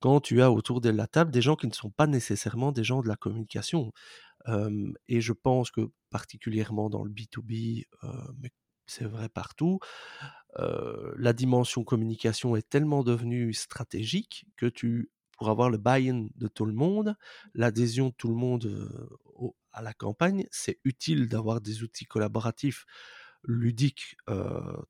quand 0.00 0.20
tu 0.20 0.42
as 0.42 0.52
autour 0.52 0.82
de 0.82 0.90
la 0.90 1.06
table 1.06 1.30
des 1.30 1.40
gens 1.40 1.56
qui 1.56 1.66
ne 1.66 1.72
sont 1.72 1.90
pas 1.90 2.06
nécessairement 2.06 2.72
des 2.72 2.84
gens 2.84 3.00
de 3.00 3.08
la 3.08 3.16
communication 3.16 3.90
et 4.46 5.20
je 5.20 5.32
pense 5.32 5.70
que 5.70 5.90
particulièrement 6.10 6.90
dans 6.90 7.04
le 7.04 7.10
B2B, 7.10 7.84
mais 8.38 8.50
c'est 8.86 9.06
vrai 9.06 9.28
partout, 9.28 9.78
la 10.56 11.32
dimension 11.32 11.84
communication 11.84 12.56
est 12.56 12.68
tellement 12.68 13.02
devenue 13.02 13.52
stratégique 13.54 14.46
que 14.56 14.66
tu, 14.66 15.10
pour 15.36 15.48
avoir 15.50 15.70
le 15.70 15.78
buy-in 15.78 16.28
de 16.34 16.48
tout 16.48 16.66
le 16.66 16.74
monde, 16.74 17.16
l'adhésion 17.54 18.08
de 18.08 18.14
tout 18.14 18.28
le 18.28 18.34
monde 18.34 18.88
à 19.72 19.82
la 19.82 19.92
campagne, 19.92 20.46
c'est 20.50 20.78
utile 20.84 21.28
d'avoir 21.28 21.60
des 21.60 21.82
outils 21.82 22.04
collaboratifs 22.06 22.84
ludiques 23.46 24.16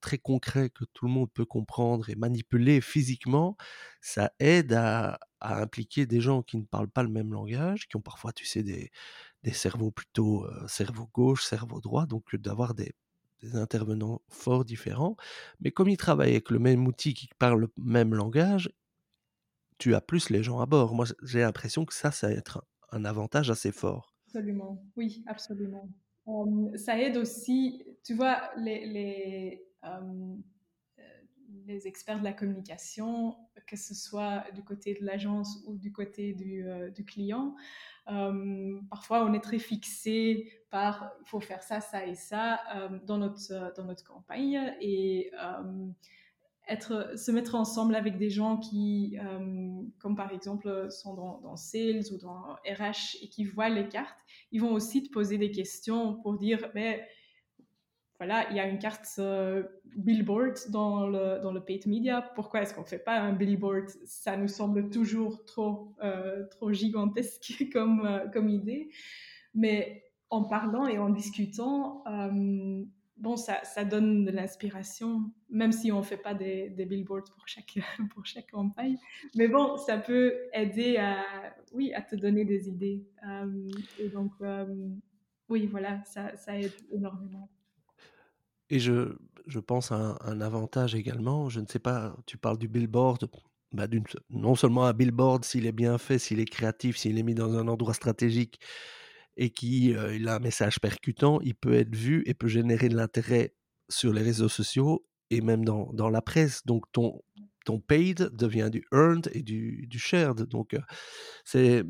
très 0.01 0.19
concrets 0.19 0.71
que 0.71 0.85
tout 0.93 1.07
le 1.07 1.13
monde 1.13 1.31
peut 1.33 1.45
comprendre 1.45 2.11
et 2.11 2.15
manipuler 2.15 2.81
physiquement, 2.81 3.57
ça 4.01 4.33
aide 4.39 4.73
à, 4.75 5.19
impliquer 5.41 6.07
des 6.07 6.21
gens 6.21 6.43
qui 6.43 6.57
ne 6.57 6.65
parlent 6.65 6.91
pas 6.91 7.03
le 7.03 7.11
même 7.11 7.33
langage, 7.33 7.87
qui 7.89 7.97
ont 7.97 8.01
parfois, 8.01 8.33
tu 8.33 8.47
sais, 8.47 8.63
des, 8.63 8.91
des 9.43 9.53
cerveaux 9.53 9.91
plutôt 9.91 10.47
cerveau 10.69 11.09
gauche, 11.13 11.45
cerveau 11.45 11.81
droit, 11.81 12.07
donc 12.07 12.35
d'avoir 12.37 12.75
des, 12.75 12.95
intervenants 13.53 14.23
fort 14.29 14.65
différents. 14.65 15.17
Mais 15.61 15.71
comme 15.71 15.89
ils 15.89 15.99
travaillent 15.99 16.31
avec 16.31 16.51
le 16.51 16.59
même 16.59 16.87
outil, 16.87 17.15
qui 17.15 17.29
parle 17.39 17.61
le 17.61 17.69
même 17.77 18.15
langage, 18.15 18.71
tu 19.79 19.95
as 19.95 20.01
plus 20.01 20.31
les 20.31 20.43
gens 20.43 20.61
à 20.61 20.67
bord. 20.67 20.95
Moi, 20.95 21.07
j'ai 21.23 21.41
l'impression 21.41 21.85
que 21.85 21.95
ça, 21.95 22.11
ça 22.11 22.29
va 22.29 22.35
être 22.35 22.65
un, 22.91 23.05
avantage 23.05 23.51
assez 23.51 23.73
fort. 23.73 24.15
Absolument, 24.27 24.85
oui, 24.97 25.23
absolument. 25.27 25.89
Ça 26.77 26.99
aide 26.99 27.17
aussi, 27.17 27.85
tu 28.05 28.15
vois, 28.15 28.51
les, 28.57 28.87
les, 28.87 29.67
les, 31.67 31.87
experts 31.87 32.19
de 32.19 32.25
la 32.25 32.33
communication, 32.33 33.37
que 33.67 33.77
ce 33.77 33.95
soit 33.95 34.45
du 34.55 34.63
côté 34.63 34.95
de 34.95 35.05
l'agence 35.05 35.63
ou 35.67 35.77
du 35.77 35.93
côté 35.93 36.33
du, 36.33 36.65
du 36.95 37.05
client, 37.05 37.55
euh, 38.09 38.81
parfois, 38.91 39.25
on 39.25 39.33
est 39.33 39.41
très 39.41 39.59
fixé 39.59 40.53
par 40.71 41.13
il 41.21 41.29
faut 41.29 41.41
faire 41.41 41.63
ça, 41.63 41.81
ça 41.81 42.07
et 42.07 42.15
ça 42.15 42.61
euh, 42.75 42.99
dans, 43.05 43.19
notre, 43.19 43.73
dans 43.77 43.85
notre 43.85 44.05
campagne 44.05 44.75
et 44.81 45.31
euh, 45.43 45.89
être, 46.69 47.19
se 47.19 47.31
mettre 47.31 47.55
ensemble 47.55 47.95
avec 47.95 48.17
des 48.17 48.31
gens 48.31 48.57
qui, 48.57 49.17
comme 49.99 50.17
par 50.17 50.33
exemple, 50.33 50.91
sont 50.91 51.15
dans, 51.15 51.57
Sales 51.57 52.13
ou 52.13 52.19
dans 52.19 52.55
RH 52.67 53.19
et 53.23 53.29
qui 53.29 53.45
voient 53.45 53.69
les 53.69 53.89
cartes, 53.89 54.19
ils 54.53 54.61
vont 54.61 54.73
aussi 54.73 55.03
te 55.03 55.11
poser 55.11 55.39
des 55.39 55.51
questions 55.51 56.15
pour 56.23 56.37
dire 56.37 56.71
mais 56.75 57.07
voilà, 58.19 58.49
il 58.51 58.57
y 58.57 58.61
a 58.61 58.67
une 58.67 58.79
carte 58.79 59.21
billboard 59.97 60.71
dans 60.71 61.09
le, 61.09 61.41
dans 61.43 61.53
le 61.53 61.61
paid 61.61 61.87
media. 61.87 62.23
Pourquoi 62.23 62.63
est-ce 62.63 62.73
qu'on 62.73 62.83
ne 62.83 62.87
fait 62.87 62.99
pas 62.99 63.19
un 63.19 63.33
billboard? 63.33 63.89
Ça 64.07 64.37
nous 64.37 64.49
semble 64.49 64.89
toujours 64.89 65.45
trop, 65.45 65.95
trop 66.51 66.73
gigantesque 66.73 67.69
comme, 67.73 68.31
comme 68.33 68.49
idée. 68.49 68.89
Mais 69.55 70.05
en 70.31 70.45
parlant 70.45 70.87
et 70.87 70.99
en 70.99 71.11
discutant, 71.11 72.03
bon, 73.17 73.37
ça, 73.37 73.63
ça, 73.65 73.85
donne 73.85 74.25
de 74.25 74.31
l'inspiration, 74.31 75.31
même 75.49 75.73
si 75.73 75.93
on 75.93 75.99
ne 75.99 76.03
fait 76.05 76.17
pas 76.17 76.35
des, 76.35 76.71
des, 76.71 76.85
billboards 76.85 77.33
pour 77.35 77.47
chaque, 77.47 77.79
pour 78.15 78.25
chaque 78.27 78.51
campagne. 78.51 78.97
Mais 79.37 79.49
bon, 79.49 79.77
ça 79.77 79.99
peut 79.99 80.35
aider 80.53 80.97
à, 80.97 81.25
oui, 81.73 81.93
à 81.95 82.03
te 82.03 82.17
donner 82.17 82.45
des 82.45 82.69
idées. 82.69 83.05
et 83.99 84.09
donc, 84.09 84.33
oui, 85.49 85.67
voilà, 85.67 86.03
ça, 86.05 86.37
ça 86.37 86.59
aide 86.59 86.73
énormément. 86.91 87.51
Et 88.71 88.79
je, 88.79 89.17
je 89.47 89.61
pense 89.61 89.93
à 89.93 89.97
un, 89.97 90.17
un, 90.21 90.41
avantage 90.41 90.95
également. 90.95 91.49
Je 91.49 91.61
ne 91.61 91.67
sais 91.67 91.79
pas, 91.79 92.17
tu 92.27 92.39
parles 92.39 92.59
du 92.59 92.69
billboard. 92.69 93.29
Bah 93.73 93.89
non 94.31 94.55
seulement 94.55 94.85
un 94.85 94.93
billboard, 94.93 95.45
s'il 95.45 95.67
est 95.67 95.73
bien 95.73 95.99
fait, 95.99 96.19
s'il 96.19 96.39
est 96.39 96.45
créatif, 96.45 96.97
s'il 96.97 97.19
est 97.19 97.25
mis 97.25 97.35
dans 97.35 97.57
un 97.57 97.67
endroit 97.67 97.93
stratégique 97.93 98.61
et 99.37 99.51
qu'il 99.51 99.97
euh, 99.97 100.15
il 100.15 100.29
a 100.29 100.37
un 100.37 100.41
message 100.41 100.81
percutant, 100.81 101.41
il 101.41 101.55
peut 101.55 101.75
être 101.75 101.95
vu 101.95 102.23
et 102.27 102.35
peut 102.35 102.49
générer 102.49 102.89
de 102.89 102.97
l'intérêt 102.97 103.55
sur 103.89 104.13
les 104.13 104.23
réseaux 104.23 104.49
sociaux 104.49 105.07
et 105.31 105.41
même 105.41 105.65
dans, 105.65 105.93
dans, 105.93 106.11
la 106.11 106.23
presse. 106.23 106.65
Donc 106.67 106.85
ton, 106.93 107.23
ton 107.65 107.81
paid 107.81 108.31
devient 108.33 108.69
du 108.71 108.85
earned 108.93 109.31
et 109.33 109.43
du, 109.43 109.87
du 109.89 109.99
shared. 109.99 110.43
Donc 110.43 110.75
euh, 110.75 110.81
c'est 111.45 111.85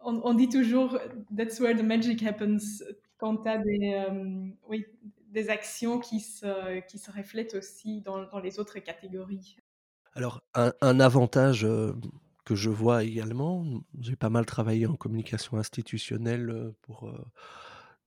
on, 0.00 0.20
on, 0.24 0.34
dit 0.34 0.48
toujours 0.48 0.98
that's 1.36 1.60
where 1.60 1.76
the 1.76 1.84
magic 1.84 2.22
happens 2.22 2.82
quand 3.22 3.36
tu 3.36 3.48
as 3.48 3.58
des, 3.58 3.94
euh, 3.94 4.50
oui, 4.68 4.84
des 5.28 5.48
actions 5.48 6.00
qui 6.00 6.18
se, 6.18 6.80
qui 6.88 6.98
se 6.98 7.10
reflètent 7.10 7.54
aussi 7.54 8.00
dans, 8.00 8.24
dans 8.24 8.40
les 8.40 8.58
autres 8.58 8.80
catégories. 8.80 9.56
Alors, 10.14 10.42
un, 10.54 10.72
un 10.80 10.98
avantage 10.98 11.64
euh, 11.64 11.92
que 12.44 12.54
je 12.54 12.70
vois 12.70 13.04
également, 13.04 13.64
j'ai 14.00 14.16
pas 14.16 14.30
mal 14.30 14.46
travaillé 14.46 14.86
en 14.86 14.96
communication 14.96 15.58
institutionnelle 15.58 16.50
euh, 16.50 16.76
pour 16.82 17.08
euh, 17.08 17.24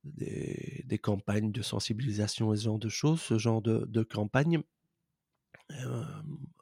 des, 0.03 0.99
campagnes 1.01 1.51
de 1.51 1.61
sensibilisation 1.61 2.53
et 2.53 2.57
ce 2.57 2.63
genre 2.63 2.79
de 2.79 2.89
choses, 2.89 3.21
ce 3.21 3.37
genre 3.37 3.61
de, 3.61 3.85
de 3.87 4.03
campagne. 4.03 4.61
Euh, 5.71 6.03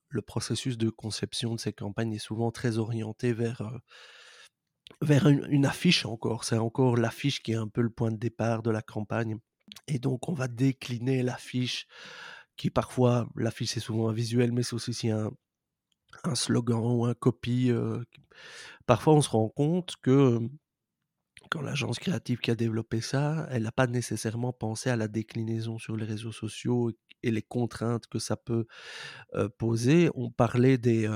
le 0.09 0.21
processus 0.21 0.77
de 0.77 0.89
conception 0.89 1.55
de 1.55 1.59
ces 1.59 1.73
campagnes 1.73 2.13
est 2.13 2.19
souvent 2.19 2.51
très 2.51 2.77
orienté 2.77 3.33
vers 3.33 3.63
vers 5.01 5.27
une, 5.27 5.45
une 5.49 5.65
affiche 5.65 6.05
encore. 6.05 6.43
C'est 6.43 6.57
encore 6.57 6.97
l'affiche 6.97 7.41
qui 7.41 7.53
est 7.53 7.55
un 7.55 7.67
peu 7.67 7.81
le 7.81 7.89
point 7.89 8.12
de 8.12 8.17
départ 8.17 8.62
de 8.62 8.69
la 8.69 8.81
campagne. 8.81 9.38
Et 9.88 9.97
donc, 9.97 10.29
on 10.29 10.33
va 10.33 10.47
décliner 10.47 11.23
l'affiche, 11.23 11.88
qui 12.55 12.69
parfois, 12.69 13.27
l'affiche 13.36 13.71
c'est 13.71 13.79
souvent 13.79 14.09
un 14.09 14.13
visuel, 14.13 14.51
mais 14.51 14.62
c'est 14.63 14.75
aussi 14.75 15.09
un, 15.09 15.31
un 16.23 16.36
slogan 16.36 16.80
ou 16.84 17.06
un 17.06 17.13
copy. 17.13 17.71
Parfois, 18.86 19.13
on 19.13 19.21
se 19.21 19.30
rend 19.30 19.49
compte 19.49 19.95
que 20.02 20.39
quand 21.49 21.62
l'agence 21.62 21.99
créative 21.99 22.39
qui 22.39 22.52
a 22.52 22.56
développé 22.56 23.02
ça, 23.02 23.47
elle 23.52 23.63
n'a 23.63 23.71
pas 23.71 23.88
nécessairement 23.88 24.54
pensé 24.54 24.89
à 24.89 24.95
la 24.95 25.08
déclinaison 25.08 25.78
sur 25.78 25.95
les 25.95 26.06
réseaux 26.06 26.32
sociaux 26.32 26.91
et 27.21 27.32
les 27.32 27.41
contraintes 27.41 28.08
que 28.08 28.19
ça 28.19 28.36
peut 28.36 28.65
poser. 29.58 30.10
On 30.15 30.32
parlait 30.32 30.78
de 30.78 31.08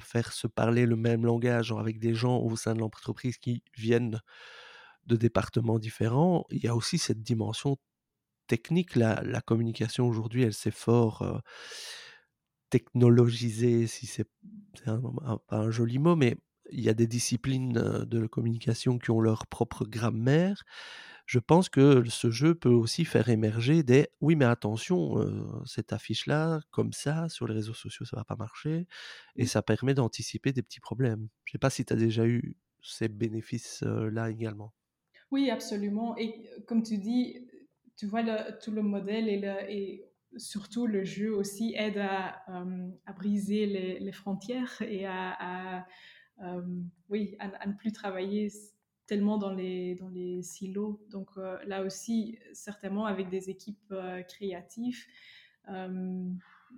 faire 0.00 0.32
se 0.32 0.46
parler 0.46 0.86
le 0.86 0.96
même 0.96 1.24
langage 1.24 1.72
avec 1.72 1.98
des 1.98 2.14
gens 2.14 2.38
au 2.38 2.56
sein 2.56 2.74
de 2.74 2.80
l'entreprise 2.80 3.38
qui 3.38 3.62
viennent 3.76 4.20
de 5.06 5.16
départements 5.16 5.78
différents. 5.78 6.44
Il 6.50 6.64
y 6.64 6.68
a 6.68 6.74
aussi 6.74 6.98
cette 6.98 7.22
dimension 7.22 7.76
technique. 8.46 8.96
La, 8.96 9.40
communication 9.42 10.08
aujourd'hui, 10.08 10.42
elle 10.42 10.54
s'est 10.54 10.70
fort 10.70 11.42
technologisée, 12.74 13.86
si 13.86 14.04
c'est 14.06 14.26
un, 14.84 15.00
un, 15.24 15.38
pas 15.38 15.58
un 15.58 15.70
joli 15.70 16.00
mot, 16.00 16.16
mais 16.16 16.36
il 16.72 16.80
y 16.80 16.88
a 16.88 16.94
des 16.94 17.06
disciplines 17.06 17.72
de 17.72 18.18
la 18.18 18.26
communication 18.26 18.98
qui 18.98 19.12
ont 19.12 19.20
leur 19.20 19.46
propre 19.46 19.84
grammaire. 19.84 20.64
Je 21.24 21.38
pense 21.38 21.68
que 21.68 22.02
ce 22.08 22.30
jeu 22.30 22.56
peut 22.56 22.70
aussi 22.70 23.04
faire 23.04 23.28
émerger 23.28 23.84
des 23.84 24.08
oui 24.20 24.34
mais 24.34 24.44
attention 24.44 25.20
euh, 25.20 25.62
cette 25.64 25.92
affiche 25.92 26.26
là 26.26 26.60
comme 26.72 26.92
ça 26.92 27.28
sur 27.28 27.46
les 27.46 27.54
réseaux 27.54 27.74
sociaux 27.74 28.04
ça 28.04 28.16
va 28.16 28.24
pas 28.24 28.36
marcher 28.36 28.86
et 29.36 29.46
ça 29.46 29.62
permet 29.62 29.94
d'anticiper 29.94 30.52
des 30.52 30.62
petits 30.62 30.80
problèmes. 30.80 31.28
Je 31.44 31.52
sais 31.52 31.58
pas 31.58 31.70
si 31.70 31.84
tu 31.84 31.92
as 31.92 31.96
déjà 31.96 32.26
eu 32.26 32.56
ces 32.82 33.08
bénéfices 33.08 33.84
euh, 33.84 34.10
là 34.10 34.30
également. 34.30 34.74
Oui, 35.30 35.48
absolument 35.48 36.16
et 36.16 36.42
comme 36.66 36.82
tu 36.82 36.98
dis 36.98 37.46
tu 37.96 38.06
vois 38.06 38.22
le, 38.22 38.58
tout 38.58 38.72
le 38.72 38.82
modèle 38.82 39.28
et, 39.28 39.38
le, 39.38 39.70
et 39.70 40.10
surtout 40.36 40.86
le 40.86 41.04
jeu 41.04 41.34
aussi 41.34 41.74
aide 41.76 41.98
à, 41.98 42.42
euh, 42.48 42.88
briser 43.16 43.66
les, 43.66 44.12
frontières 44.12 44.80
et 44.82 45.06
à, 45.06 45.86
euh, 46.42 46.62
oui, 47.08 47.36
à, 47.38 47.66
ne 47.66 47.74
plus 47.74 47.92
travailler 47.92 48.50
tellement 49.06 49.38
dans 49.38 49.52
les, 49.52 49.94
dans 49.96 50.08
les 50.08 50.42
silos. 50.42 51.00
Donc 51.10 51.30
euh, 51.36 51.58
là 51.66 51.82
aussi, 51.82 52.38
certainement 52.52 53.06
avec 53.06 53.28
des 53.28 53.50
équipes 53.50 53.94
créatives, 54.28 55.04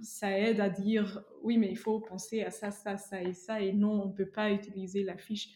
ça 0.03 0.39
aide 0.39 0.61
à 0.61 0.69
dire 0.69 1.25
oui, 1.43 1.57
mais 1.59 1.71
il 1.71 1.79
faut 1.79 2.01
penser 2.01 2.43
à 2.43 2.51
ça, 2.51 2.71
ça, 2.71 2.97
ça 2.97 3.23
et 3.23 3.33
ça, 3.33 3.61
et 3.61 3.73
non, 3.73 4.03
on 4.03 4.09
ne 4.09 4.13
peut 4.13 4.31
pas 4.31 4.53
utiliser 4.53 5.03
la 5.03 5.17
fiche 5.17 5.51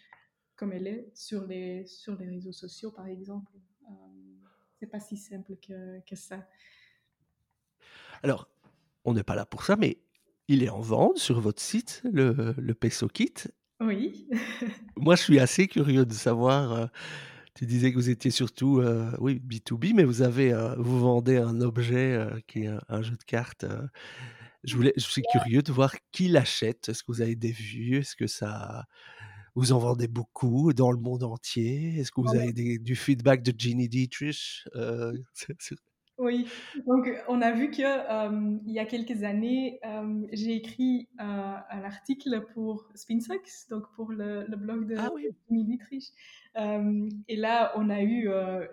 comme 0.56 0.72
elle 0.72 0.86
est 0.86 1.10
sur 1.14 1.46
les, 1.46 1.86
sur 1.86 2.16
les 2.18 2.26
réseaux 2.26 2.52
sociaux, 2.52 2.90
par 2.90 3.06
exemple. 3.06 3.52
Euh, 3.88 3.92
c'est 4.78 4.86
pas 4.86 5.00
si 5.00 5.16
simple 5.16 5.56
que 5.56 6.16
ça. 6.16 6.46
Alors, 8.22 8.48
on 9.04 9.14
n'est 9.14 9.22
pas 9.22 9.34
là 9.34 9.46
pour 9.46 9.64
ça, 9.64 9.76
mais 9.76 9.98
il 10.48 10.62
est 10.62 10.68
en 10.68 10.80
vente 10.80 11.18
sur 11.18 11.40
votre 11.40 11.62
site, 11.62 12.02
le, 12.12 12.54
le 12.56 12.74
Peso 12.74 13.08
Kit. 13.08 13.34
Oui. 13.80 14.28
Moi, 14.96 15.16
je 15.16 15.22
suis 15.22 15.38
assez 15.38 15.68
curieux 15.68 16.04
de 16.04 16.12
savoir. 16.12 16.72
Euh, 16.72 16.86
tu 17.54 17.66
disais 17.66 17.90
que 17.90 17.96
vous 17.96 18.10
étiez 18.10 18.30
surtout, 18.30 18.80
euh, 18.80 19.10
oui, 19.18 19.40
B2B, 19.44 19.94
mais 19.94 20.04
vous 20.04 20.22
avez, 20.22 20.52
euh, 20.52 20.74
vous 20.76 21.00
vendez 21.00 21.36
un 21.36 21.60
objet 21.60 22.26
qui 22.46 22.64
est 22.64 22.66
un, 22.68 22.80
un, 22.88 23.02
jeu 23.02 23.16
de 23.16 23.24
cartes. 23.24 23.66
je 24.64 24.76
voulais, 24.76 24.92
je 24.96 25.02
suis 25.02 25.22
curieux 25.32 25.62
de 25.62 25.72
voir 25.72 25.94
qui 26.12 26.28
l'achète. 26.28 26.88
Est-ce 26.88 27.02
que 27.02 27.12
vous 27.12 27.22
avez 27.22 27.36
des 27.36 27.52
vues? 27.52 27.98
Est-ce 27.98 28.16
que 28.16 28.26
ça, 28.26 28.86
vous 29.54 29.72
en 29.72 29.78
vendez 29.78 30.08
beaucoup 30.08 30.72
dans 30.72 30.90
le 30.92 30.98
monde 30.98 31.22
entier? 31.22 31.98
Est-ce 31.98 32.12
que 32.12 32.20
vous 32.20 32.34
avez 32.34 32.52
des, 32.52 32.78
du 32.78 32.96
feedback 32.96 33.42
de 33.42 33.52
Ginny 33.56 33.88
Dietrich 33.88 34.64
sur- 35.58 35.76
Oui, 36.20 36.46
donc 36.86 37.08
on 37.28 37.40
a 37.40 37.50
vu 37.50 37.70
que 37.70 37.80
euh, 37.82 38.58
il 38.66 38.74
y 38.74 38.78
a 38.78 38.84
quelques 38.84 39.24
années, 39.24 39.80
euh, 39.86 40.26
j'ai 40.32 40.54
écrit 40.54 41.08
euh, 41.18 41.22
un 41.22 41.82
article 41.82 42.44
pour 42.52 42.86
Spinsox, 42.94 43.68
donc 43.70 43.90
pour 43.96 44.12
le, 44.12 44.44
le 44.46 44.56
blog 44.58 44.86
de 44.86 44.96
Ah 44.98 45.08
oui. 45.14 45.28
Dietrich. 45.48 46.12
Et 47.26 47.36
là, 47.36 47.72
on 47.76 47.88
a 47.88 48.02
eu, 48.02 48.24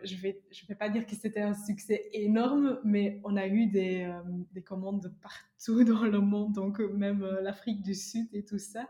je 0.03 0.15
vais, 0.17 0.41
je 0.51 0.65
vais 0.65 0.75
pas 0.75 0.89
dire 0.89 1.05
que 1.05 1.15
c'était 1.15 1.39
un 1.41 1.53
succès 1.53 2.09
énorme, 2.11 2.81
mais 2.83 3.21
on 3.23 3.37
a 3.37 3.47
eu 3.47 3.67
des, 3.67 4.13
des 4.51 4.61
commandes 4.61 5.01
de 5.01 5.07
partout 5.07 5.83
dans 5.85 6.03
le 6.03 6.19
monde, 6.19 6.51
donc 6.51 6.79
même 6.79 7.25
l'Afrique 7.41 7.81
du 7.81 7.95
Sud 7.95 8.27
et 8.33 8.43
tout 8.43 8.59
ça. 8.59 8.89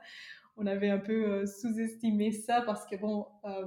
On 0.60 0.66
avait 0.66 0.90
un 0.90 0.98
peu 0.98 1.14
euh, 1.14 1.46
sous-estimé 1.46 2.32
ça 2.32 2.62
parce 2.62 2.88
que 2.88 2.96
bon, 2.96 3.28
euh, 3.46 3.66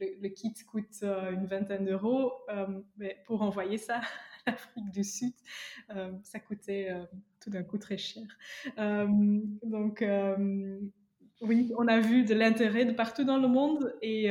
le, 0.00 0.28
kit 0.28 0.54
coûte 0.70 1.02
euh, 1.02 1.32
une 1.32 1.46
vingtaine 1.46 1.84
d'euros, 1.84 2.32
mais 2.96 3.18
pour 3.26 3.42
envoyer 3.42 3.76
ça 3.76 3.96
à 4.46 4.52
l'Afrique 4.52 4.90
du 4.92 5.02
Sud, 5.02 5.34
ça 6.22 6.38
coûtait 6.38 6.90
tout 7.40 7.50
d'un 7.50 7.64
coup 7.64 7.78
très 7.78 7.98
cher. 7.98 8.24
donc 8.76 10.04
oui, 11.40 11.72
on 11.76 11.88
a 11.88 12.00
vu 12.00 12.24
de 12.24 12.34
l'intérêt 12.34 12.84
de 12.84 12.92
partout 12.92 13.24
dans 13.24 13.38
le 13.38 13.48
monde 13.48 13.92
et 14.00 14.30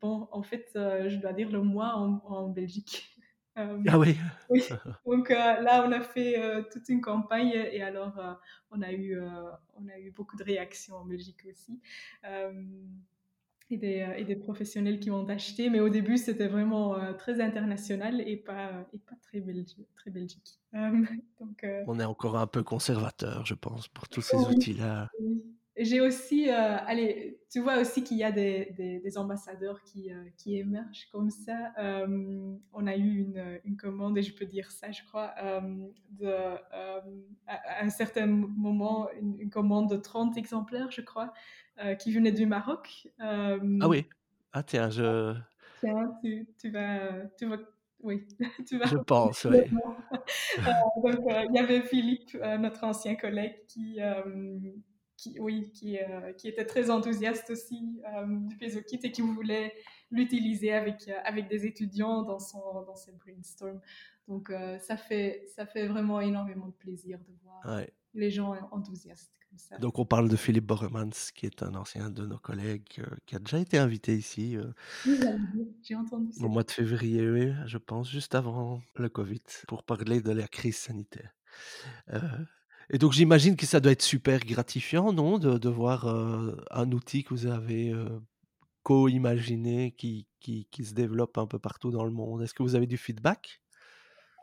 bon, 0.00 0.28
en 0.32 0.42
fait, 0.42 0.70
je 0.74 1.16
dois 1.16 1.34
dire 1.34 1.50
le 1.50 1.62
mois 1.62 1.94
en 1.94 2.48
Belgique. 2.48 3.17
Euh, 3.58 3.82
ah 3.88 3.98
oui. 3.98 4.16
oui. 4.50 4.62
Donc 5.06 5.30
euh, 5.30 5.34
là, 5.34 5.84
on 5.86 5.92
a 5.92 6.00
fait 6.00 6.38
euh, 6.38 6.62
toute 6.70 6.88
une 6.88 7.00
campagne 7.00 7.50
et 7.50 7.82
alors 7.82 8.14
on 8.70 8.82
a 8.82 8.92
eu 8.92 9.18
on 9.76 9.88
a 9.88 9.98
eu 9.98 10.10
beaucoup 10.10 10.36
de 10.36 10.44
réactions 10.44 10.96
en 10.96 11.04
Belgique 11.04 11.46
aussi. 11.50 11.80
Et 13.70 13.76
des, 13.76 14.14
et 14.16 14.24
des, 14.24 14.34
professionnels 14.34 14.98
qui 14.98 15.10
ont 15.10 15.28
acheté, 15.28 15.68
mais 15.68 15.80
au 15.80 15.90
début 15.90 16.16
c'était 16.16 16.48
vraiment 16.48 16.96
très 17.18 17.42
international 17.42 18.22
et 18.26 18.38
pas, 18.38 18.70
et 18.94 18.98
pas 18.98 19.14
très, 19.20 19.40
belgi 19.40 19.86
très 19.94 20.10
belgique. 20.10 20.58
Donc, 20.72 21.66
on 21.86 22.00
est 22.00 22.04
encore 22.04 22.38
un 22.38 22.46
peu 22.46 22.62
conservateur, 22.62 23.44
je 23.44 23.52
pense, 23.52 23.88
pour 23.88 24.08
tous 24.08 24.22
ces 24.22 24.38
outils-là. 24.38 25.10
Oui 25.20 25.57
j'ai 25.78 26.00
aussi, 26.00 26.50
euh, 26.50 26.76
allez, 26.86 27.40
tu 27.50 27.60
vois 27.60 27.78
aussi 27.78 28.02
qu'il 28.02 28.16
y 28.16 28.24
a 28.24 28.32
des, 28.32 28.74
des, 28.76 28.98
des 29.00 29.18
ambassadeurs 29.18 29.82
qui, 29.82 30.12
euh, 30.12 30.24
qui, 30.36 30.56
émergent 30.58 31.08
comme 31.12 31.30
ça. 31.30 31.72
Euh, 31.78 32.54
on 32.72 32.86
a 32.86 32.96
eu 32.96 33.18
une, 33.18 33.60
une, 33.64 33.76
commande, 33.76 34.18
et 34.18 34.22
je 34.22 34.34
peux 34.34 34.44
dire 34.44 34.70
ça, 34.70 34.90
je 34.90 35.02
crois, 35.04 35.34
de, 36.10 36.26
à 37.46 37.82
un 37.82 37.90
certain 37.90 38.26
moment, 38.26 39.08
une, 39.20 39.40
une, 39.40 39.50
commande 39.50 39.90
de 39.90 39.96
30 39.96 40.36
exemplaires, 40.36 40.90
je 40.90 41.00
crois, 41.00 41.32
qui 41.98 42.12
venait 42.12 42.32
du 42.32 42.46
Maroc. 42.46 43.08
ah 43.20 43.56
oui, 43.88 44.06
ah 44.52 44.62
tiens, 44.62 44.90
je... 44.90 45.34
Tiens, 45.80 46.12
tu, 46.22 46.48
tu, 46.60 46.70
vas, 46.70 47.26
tu 47.38 47.46
vas 47.46 47.56
oui, 48.00 48.26
tu 48.66 48.78
vas. 48.78 48.86
Je 48.86 48.96
pense, 48.96 49.44
oui. 49.44 49.64
donc, 51.02 51.18
il 51.50 51.54
y 51.54 51.58
avait 51.58 51.82
Philippe, 51.82 52.36
notre 52.58 52.84
ancien 52.84 53.14
collègue, 53.16 53.56
qui, 53.66 54.00
qui, 55.18 55.38
oui, 55.40 55.70
qui, 55.74 55.98
qui, 56.38 56.48
était 56.48 56.64
très 56.64 56.88
enthousiaste 56.88 57.50
aussi 57.50 58.00
du 58.48 58.56
PESOKit 58.56 59.00
et 59.02 59.12
qui 59.12 59.20
voulait 59.20 59.74
l'utiliser 60.10 60.72
avec, 60.72 61.10
avec 61.24 61.48
des 61.48 61.66
étudiants 61.66 62.22
dans, 62.22 62.38
son, 62.38 62.82
dans 62.86 62.96
ses 62.96 63.12
brainstorms. 63.12 63.80
Donc, 64.28 64.50
ça, 64.80 64.96
fait, 64.96 65.44
ça 65.54 65.66
fait 65.66 65.86
vraiment 65.86 66.20
énormément 66.20 66.68
de 66.68 66.72
plaisir 66.72 67.18
de 67.18 67.34
voir 67.42 67.82
les 68.14 68.30
gens 68.30 68.54
enthousiastes. 68.70 69.38
Donc 69.80 69.98
on 69.98 70.04
parle 70.04 70.28
de 70.28 70.36
Philippe 70.36 70.66
Boremans, 70.66 71.10
qui 71.34 71.46
est 71.46 71.62
un 71.62 71.74
ancien 71.74 72.10
de 72.10 72.26
nos 72.26 72.38
collègues, 72.38 72.86
euh, 72.98 73.16
qui 73.26 73.36
a 73.36 73.38
déjà 73.38 73.58
été 73.58 73.78
invité 73.78 74.16
ici. 74.16 74.56
Euh, 74.56 74.72
j'ai 75.82 75.94
entendu 75.94 76.30
Au 76.40 76.48
mois 76.48 76.64
de 76.64 76.70
février, 76.70 77.52
je 77.66 77.78
pense, 77.78 78.10
juste 78.10 78.34
avant 78.34 78.82
le 78.96 79.08
Covid, 79.08 79.42
pour 79.66 79.82
parler 79.82 80.20
de 80.20 80.32
la 80.32 80.48
crise 80.48 80.76
sanitaire. 80.76 81.34
Euh, 82.12 82.20
et 82.90 82.98
donc 82.98 83.12
j'imagine 83.12 83.56
que 83.56 83.66
ça 83.66 83.80
doit 83.80 83.92
être 83.92 84.02
super 84.02 84.40
gratifiant, 84.40 85.12
non, 85.12 85.38
de, 85.38 85.68
voir 85.68 86.06
un 86.06 86.92
outil 86.92 87.24
que 87.24 87.30
vous 87.30 87.46
avez 87.46 87.94
co-imaginé 88.82 89.92
qui, 89.92 90.26
qui, 90.40 90.66
qui 90.70 90.84
se 90.84 90.94
développe 90.94 91.36
un 91.38 91.46
peu 91.46 91.58
partout 91.58 91.90
dans 91.90 92.04
le 92.04 92.10
monde. 92.10 92.42
Est-ce 92.42 92.54
que 92.54 92.62
vous 92.62 92.74
avez 92.74 92.86
du 92.86 92.96
feedback? 92.96 93.60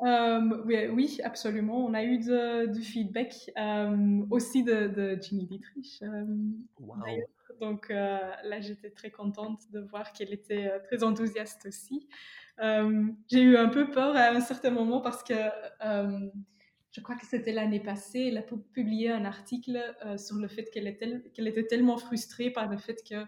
Euh, 0.01 0.62
oui, 0.65 1.19
absolument. 1.23 1.86
On 1.86 1.93
a 1.93 2.03
eu 2.03 2.19
du 2.19 2.81
feedback 2.81 3.51
euh, 3.58 4.25
aussi 4.29 4.63
de, 4.63 4.88
de 4.88 5.17
Ginny 5.21 5.45
Dietrich. 5.45 6.01
Euh, 6.03 6.25
Donc 7.60 7.89
là, 7.89 8.60
j'étais 8.60 8.89
très 8.89 9.10
contente 9.10 9.62
de 9.71 9.79
voir 9.79 10.12
qu'elle 10.12 10.34
était 10.34 10.79
très 10.81 11.03
enthousiaste 11.03 11.65
aussi. 11.65 12.08
J'ai 12.60 13.41
eu 13.41 13.58
un 13.58 13.69
peu 13.69 13.89
peur 13.89 14.15
à 14.15 14.29
un 14.29 14.41
certain 14.41 14.71
moment 14.71 15.01
parce 15.01 15.23
que 15.23 15.34
je 16.95 17.01
crois 17.01 17.15
que 17.15 17.25
c'était 17.25 17.51
l'année 17.51 17.81
passée, 17.81 18.27
elle 18.29 18.38
a 18.38 18.41
publié 18.41 19.12
un 19.12 19.25
article 19.25 19.77
sur 20.17 20.38
le 20.38 20.47
fait 20.47 20.69
qu'elle 20.71 20.88
était, 20.88 21.67
tellement 21.67 21.97
frustrée 21.97 22.51
par 22.51 22.69
le 22.69 22.77
fait 22.77 23.03
que 23.03 23.25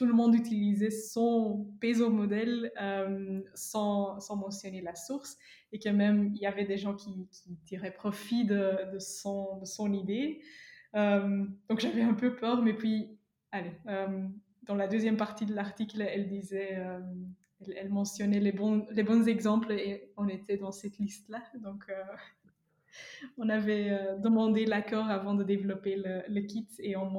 tout 0.00 0.06
le 0.06 0.14
monde 0.14 0.34
utilisait 0.34 0.90
son 0.90 1.66
peso 1.78 2.08
modèle 2.08 2.72
euh, 2.80 3.42
sans, 3.52 4.18
mentionner 4.34 4.80
la 4.80 4.94
source 4.94 5.36
et 5.72 5.78
que 5.78 5.90
même 5.90 6.32
il 6.34 6.40
y 6.40 6.46
avait 6.46 6.64
des 6.64 6.78
gens 6.78 6.94
qui, 6.94 7.28
qui 7.30 7.58
tiraient 7.66 7.92
profit 7.92 8.46
de, 8.46 8.96
son, 8.98 9.92
idée. 9.92 10.40
Euh, 10.94 11.44
donc 11.68 11.80
j'avais 11.80 12.00
un 12.00 12.14
peu 12.14 12.34
peur, 12.34 12.62
mais 12.62 12.72
puis, 12.72 13.18
allez, 13.52 13.72
euh, 13.88 14.26
dans 14.62 14.74
la 14.74 14.88
deuxième 14.88 15.18
partie 15.18 15.44
de 15.44 15.54
l'article, 15.54 16.00
elle 16.00 16.30
disait, 16.30 16.82
elle, 17.76 17.90
mentionnait 17.90 18.40
les 18.40 18.52
bons 18.52 19.28
exemples 19.28 19.72
et 19.72 20.14
on 20.16 20.28
était 20.28 20.56
dans 20.56 20.72
cette 20.72 20.96
liste-là. 20.96 21.42
Donc 21.58 21.84
on 23.38 23.48
avait 23.48 23.90
euh, 23.90 24.16
demandé 24.18 24.66
l'accord 24.66 25.08
avant 25.08 25.34
de 25.34 25.44
développer 25.44 25.96
le, 25.96 26.40
kit 26.42 26.66
et 26.78 26.96
on 26.96 27.10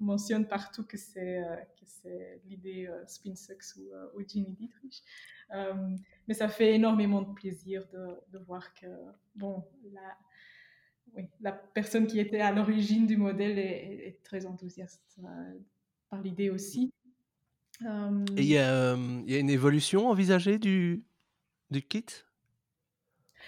mentionne, 0.00 0.46
partout 0.46 0.84
que 0.84 0.96
c'est 0.96 1.38
euh, 1.38 2.36
l'idée 2.46 2.86
euh, 2.86 3.06
SpinSucks 3.06 3.76
ou, 3.76 4.18
ou 4.18 4.22
Ginny 4.26 4.52
Dietrich. 4.52 5.02
mais 6.28 6.34
ça 6.34 6.48
fait 6.48 6.74
énormément 6.74 7.22
de 7.22 7.32
plaisir 7.34 7.86
de, 7.92 8.38
voir 8.38 8.74
que 8.74 8.86
bon, 9.34 9.64
la, 9.92 11.22
la 11.40 11.52
personne 11.52 12.06
qui 12.06 12.18
était 12.18 12.40
à 12.40 12.52
l'origine 12.52 13.06
du 13.06 13.16
modèle 13.16 13.58
est, 13.58 14.20
très 14.22 14.46
enthousiaste 14.46 15.20
par 16.10 16.20
l'idée 16.22 16.50
aussi. 16.50 16.92
Et 17.80 18.42
il 18.42 18.44
y, 18.44 18.58
a 18.58 18.94
une 18.94 19.50
évolution 19.50 20.08
envisagée 20.08 20.58
du, 20.58 21.04
du 21.70 21.82
kit? 21.82 22.06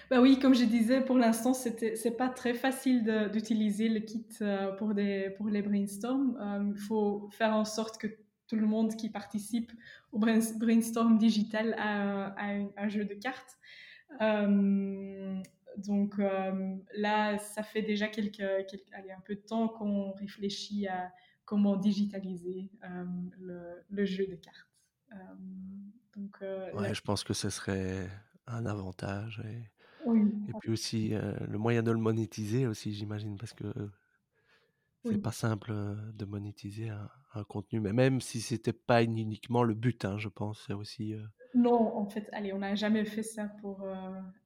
Bah 0.09 0.21
oui, 0.21 0.39
comme 0.39 0.55
je 0.55 0.65
disais, 0.65 1.01
pour 1.01 1.19
l'instant, 1.19 1.53
c'est 1.53 2.17
pas 2.17 2.29
très 2.29 2.55
facile 2.55 3.31
d'utiliser 3.33 3.89
le 3.89 4.01
kit 4.01 4.27
euh, 4.41 4.73
pour, 4.73 4.95
des, 4.95 5.31
pour 5.37 5.49
les 5.49 5.63
brainstorms. 5.63 6.37
Euh, 6.41 6.73
il 6.75 6.81
faut 6.81 7.29
faire 7.33 7.55
en 7.55 7.65
sorte 7.65 7.99
que 7.99 8.07
tout 8.47 8.57
le 8.57 8.67
monde 8.67 8.95
qui 8.95 9.11
participe 9.11 9.73
au 10.13 10.19
brainstorm 10.21 11.19
digital 11.19 11.75
a, 11.79 12.37
un, 12.77 12.89
jeu 12.89 13.05
de 13.05 13.15
cartes. 13.15 13.59
Euh, 14.21 15.41
donc 15.77 16.15
là, 16.95 17.39
ça 17.39 17.65
fait 17.65 17.83
déjà 17.83 18.07
quelques, 18.07 18.41
allez, 18.41 19.11
un 19.11 19.21
peu 19.25 19.35
de 19.35 19.41
temps 19.41 19.69
qu'on 19.69 20.13
réfléchit 20.13 20.87
à 20.87 21.13
comment 21.45 21.77
digitaliser 21.77 22.71
le, 23.41 23.83
le, 23.91 24.05
jeu 24.05 24.27
de 24.29 24.37
cartes. 24.37 24.71
donc, 26.15 26.39
ouais, 26.41 26.95
je 26.95 27.03
pense 27.03 27.25
que 27.25 27.35
ce 27.35 27.51
serait 27.51 28.09
un 28.47 28.65
avantage. 28.67 29.43
Et 29.45 29.76
et 30.15 30.53
puis 30.61 30.71
aussi, 30.71 31.11
le 31.11 31.59
moyen 31.59 31.83
de 31.83 31.91
le 31.91 31.99
monétiser 31.99 32.67
aussi, 32.67 32.95
j'imagine, 32.95 33.37
parce 33.37 33.53
que 33.53 33.67
c'est 35.05 35.23
pas 35.23 35.33
simple 35.33 35.73
de 36.15 36.25
monétiser 36.25 36.89
un, 36.89 37.45
contenu, 37.45 37.81
mais 37.81 37.93
même 37.93 38.23
si 38.23 38.41
c'était 38.41 38.73
pas 38.73 39.03
uniquement 39.03 39.63
le 39.63 39.75
but, 39.75 40.07
hein, 40.07 40.17
je 40.17 40.29
pense, 40.29 40.65
c'est 40.67 40.73
aussi. 40.73 41.15
Non, 41.55 41.97
en 41.97 42.07
fait, 42.07 42.29
allez, 42.33 42.53
on 42.55 42.59
n'a 42.59 42.75
jamais 42.75 43.05
fait 43.05 43.23
ça 43.23 43.45
pour, 43.61 43.87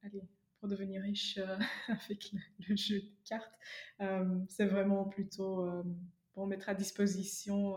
allez, 0.02 0.22
pour 0.58 0.68
devenir 0.68 1.02
riche 1.02 1.38
avec 1.88 2.32
le, 2.68 2.76
jeu 2.76 3.00
de 3.00 3.12
cartes. 3.24 3.58
c'est 4.48 4.66
vraiment 4.66 5.04
plutôt 5.04 5.66
pour 6.32 6.46
mettre 6.46 6.68
à 6.68 6.74
disposition 6.74 7.76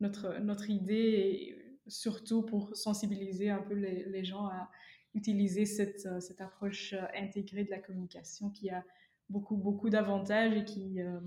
notre, 0.00 0.38
notre 0.40 0.70
idée 0.70 0.94
et 0.94 1.78
surtout 1.86 2.42
pour 2.42 2.76
sensibiliser 2.76 3.50
un 3.50 3.62
peu 3.62 3.74
les, 3.74 4.04
les 4.06 4.24
gens 4.24 4.46
à 4.46 4.70
utiliser 5.14 5.64
cette, 5.64 6.06
euh, 6.06 6.20
cette, 6.20 6.40
approche 6.40 6.92
euh, 6.92 7.06
intégrée 7.14 7.64
de 7.64 7.70
la 7.70 7.78
communication 7.78 8.50
qui 8.50 8.70
a 8.70 8.84
beaucoup, 9.30 9.56
beaucoup 9.56 9.88
d'avantages 9.88 10.54
et 10.54 10.64
qui 10.64 11.00
euh, 11.00 11.20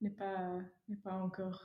n'est 0.00 0.10
pas, 0.10 0.58
n'est 0.88 0.96
pas 0.96 1.12
encore, 1.12 1.62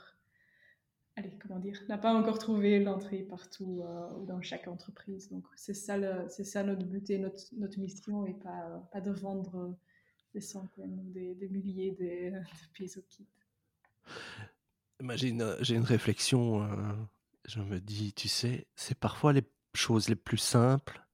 allez, 1.16 1.38
comment 1.42 1.60
dire, 1.60 1.82
n'a 1.88 1.98
pas 1.98 2.14
encore 2.14 2.40
trouvé 2.40 2.80
l'entrée 2.84 3.24
partout 3.24 3.84
ou 4.18 4.26
dans 4.26 4.42
chaque 4.42 4.68
entreprise. 4.68 5.30
Donc, 5.30 5.46
c'est 5.56 5.74
ça, 5.74 6.30
ça 6.30 6.64
notre 6.64 6.86
but 6.86 7.10
et 7.10 7.18
notre, 7.18 7.44
notre 7.54 7.80
mission 7.80 8.26
et 8.26 8.34
pas, 8.34 8.88
pas 8.92 9.02
de 9.02 9.12
vendre 9.12 9.76
des 10.34 10.42
centaines 10.42 11.00
ou 11.00 11.12
des, 11.12 11.50
milliers 11.50 11.92
de, 11.92 12.32
de 12.80 13.00
au 13.00 13.02
kit. 13.10 13.28
J'ai 15.16 15.30
une, 15.30 15.56
une 15.68 15.84
réflexion. 15.84 16.70
je 17.46 17.60
me 17.60 17.80
dis, 17.80 18.14
tu 18.14 18.28
sais, 18.28 18.68
c'est 18.76 18.98
parfois 18.98 19.34
les 19.34 19.44
choses 19.74 20.10
les 20.10 20.16
plus 20.16 20.38
simples 20.38 21.06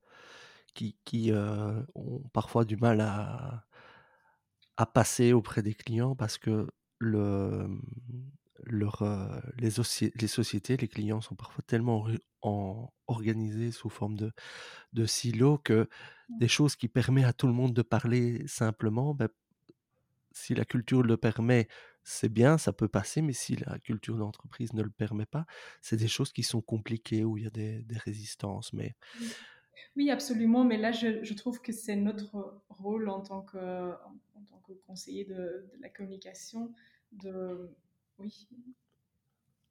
qui, 0.73 0.97
qui 1.05 1.31
euh, 1.31 1.81
ont 1.95 2.21
parfois 2.33 2.65
du 2.65 2.77
mal 2.77 3.01
à, 3.01 3.65
à 4.77 4.85
passer 4.85 5.33
auprès 5.33 5.61
des 5.61 5.73
clients 5.73 6.15
parce 6.15 6.37
que 6.37 6.67
le, 6.99 7.67
leur, 8.63 9.01
euh, 9.01 9.39
les, 9.57 9.69
les 10.15 10.27
sociétés, 10.27 10.77
les 10.77 10.87
clients 10.87 11.21
sont 11.21 11.35
parfois 11.35 11.63
tellement 11.65 12.07
en, 12.41 12.91
organisés 13.07 13.71
sous 13.71 13.89
forme 13.89 14.15
de, 14.15 14.31
de 14.93 15.05
silos 15.05 15.57
que 15.59 15.87
mmh. 16.29 16.37
des 16.39 16.47
choses 16.47 16.75
qui 16.75 16.87
permettent 16.87 17.25
à 17.25 17.33
tout 17.33 17.47
le 17.47 17.53
monde 17.53 17.73
de 17.73 17.81
parler 17.81 18.47
simplement, 18.47 19.13
ben, 19.13 19.29
si 20.31 20.53
la 20.53 20.65
culture 20.65 21.03
le 21.03 21.17
permet, 21.17 21.67
c'est 22.09 22.29
bien, 22.29 22.57
ça 22.57 22.71
peut 22.71 22.87
passer, 22.87 23.21
mais 23.21 23.33
si 23.33 23.57
la 23.57 23.77
culture 23.79 24.15
d'entreprise 24.15 24.71
ne 24.71 24.81
le 24.81 24.89
permet 24.89 25.25
pas, 25.25 25.45
c'est 25.81 25.97
des 25.97 26.07
choses 26.07 26.31
qui 26.31 26.41
sont 26.41 26.61
compliquées, 26.61 27.25
où 27.25 27.37
il 27.37 27.43
y 27.43 27.47
a 27.47 27.49
des, 27.49 27.83
résistances. 28.05 28.71
Mais... 28.71 28.95
Oui, 29.97 30.09
absolument, 30.09 30.63
mais 30.63 30.77
là, 30.77 30.93
je, 30.93 31.33
trouve 31.33 31.61
que 31.61 31.73
c'est 31.73 31.97
notre 31.97 32.61
rôle 32.69 33.09
en 33.09 33.19
tant 33.19 33.41
que, 33.41 33.91
en, 33.91 34.43
tant 34.49 34.59
que 34.65 34.71
conseiller 34.87 35.25
de, 35.25 35.69
la 35.81 35.89
communication 35.89 36.73
de, 37.11 37.69
oui, 38.19 38.47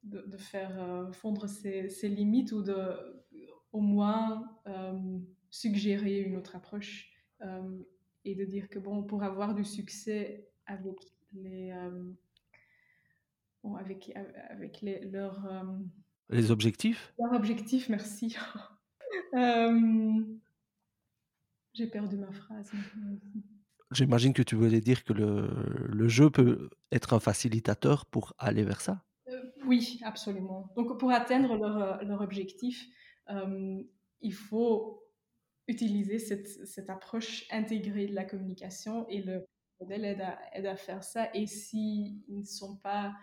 de, 0.03 0.37
faire 0.37 0.79
euh, 0.79 1.11
fondre 1.11 1.49
ses, 1.49 1.89
limites 2.03 2.51
ou 2.51 2.61
de, 2.61 3.25
au 3.71 3.79
moins, 3.79 4.47
euh, 4.67 5.17
suggérer 5.49 6.19
une 6.19 6.37
autre 6.37 6.55
approche 6.55 7.09
euh, 7.41 7.79
et 8.25 8.35
de 8.35 8.45
dire 8.45 8.69
que, 8.69 8.77
bon, 8.77 9.01
pour 9.01 9.23
avoir 9.23 9.55
du 9.55 9.63
succès 9.63 10.51
avec 10.67 10.99
les 11.33 11.73
avec, 13.79 14.11
avec 14.49 14.81
les, 14.81 14.99
leurs... 15.01 15.45
Euh, 15.45 15.63
les 16.29 16.51
objectifs? 16.51 17.13
Leurs 17.19 17.33
objectifs, 17.33 17.89
merci. 17.89 18.35
Euh, 19.33 20.21
j'ai 21.73 21.87
perdu 21.87 22.17
ma 22.17 22.31
phrase. 22.31 22.71
J'imagine 23.91 24.33
que 24.33 24.41
tu 24.41 24.55
voulais 24.55 24.81
dire 24.81 25.03
que 25.03 25.13
le, 25.13 25.49
le, 25.87 26.07
jeu 26.07 26.29
peut 26.29 26.69
être 26.91 27.13
un 27.13 27.19
facilitateur 27.19 28.05
pour 28.05 28.33
aller 28.37 28.63
vers 28.63 28.81
ça 28.81 29.03
euh, 29.29 29.41
Oui, 29.65 29.99
absolument. 30.03 30.71
Donc 30.75 30.99
pour 30.99 31.11
atteindre 31.11 31.55
leur, 31.55 32.03
leur 32.03 32.21
objectif, 32.21 32.85
il 34.21 34.33
faut 34.33 35.07
utiliser 35.67 36.19
cette, 36.19 36.47
cette, 36.47 36.89
approche 36.89 37.45
intégrée 37.51 38.07
de 38.07 38.15
la 38.15 38.25
communication 38.25 39.07
et 39.09 39.21
le 39.21 39.45
modèle 39.79 40.05
aide 40.05 40.21
à, 40.21 40.39
aide 40.53 40.65
à 40.65 40.75
faire 40.75 41.03
ça. 41.03 41.29
Et 41.33 41.47
s'ils 41.47 42.21
ne 42.29 42.43
sont 42.43 42.77
pas 42.77 43.13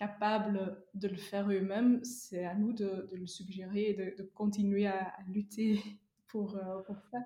capables 0.00 0.82
de 0.94 1.08
le 1.08 1.16
faire 1.16 1.50
eux-mêmes, 1.50 2.02
c'est 2.04 2.46
à 2.46 2.54
nous 2.54 2.72
de, 2.72 3.06
le 3.12 3.26
suggérer 3.26 3.90
et 3.90 4.14
de, 4.14 4.22
continuer 4.34 4.86
à, 4.86 5.14
lutter 5.28 5.78
pour, 6.26 6.56
euh, 6.56 6.80
pour 6.86 6.96
ça. 7.10 7.18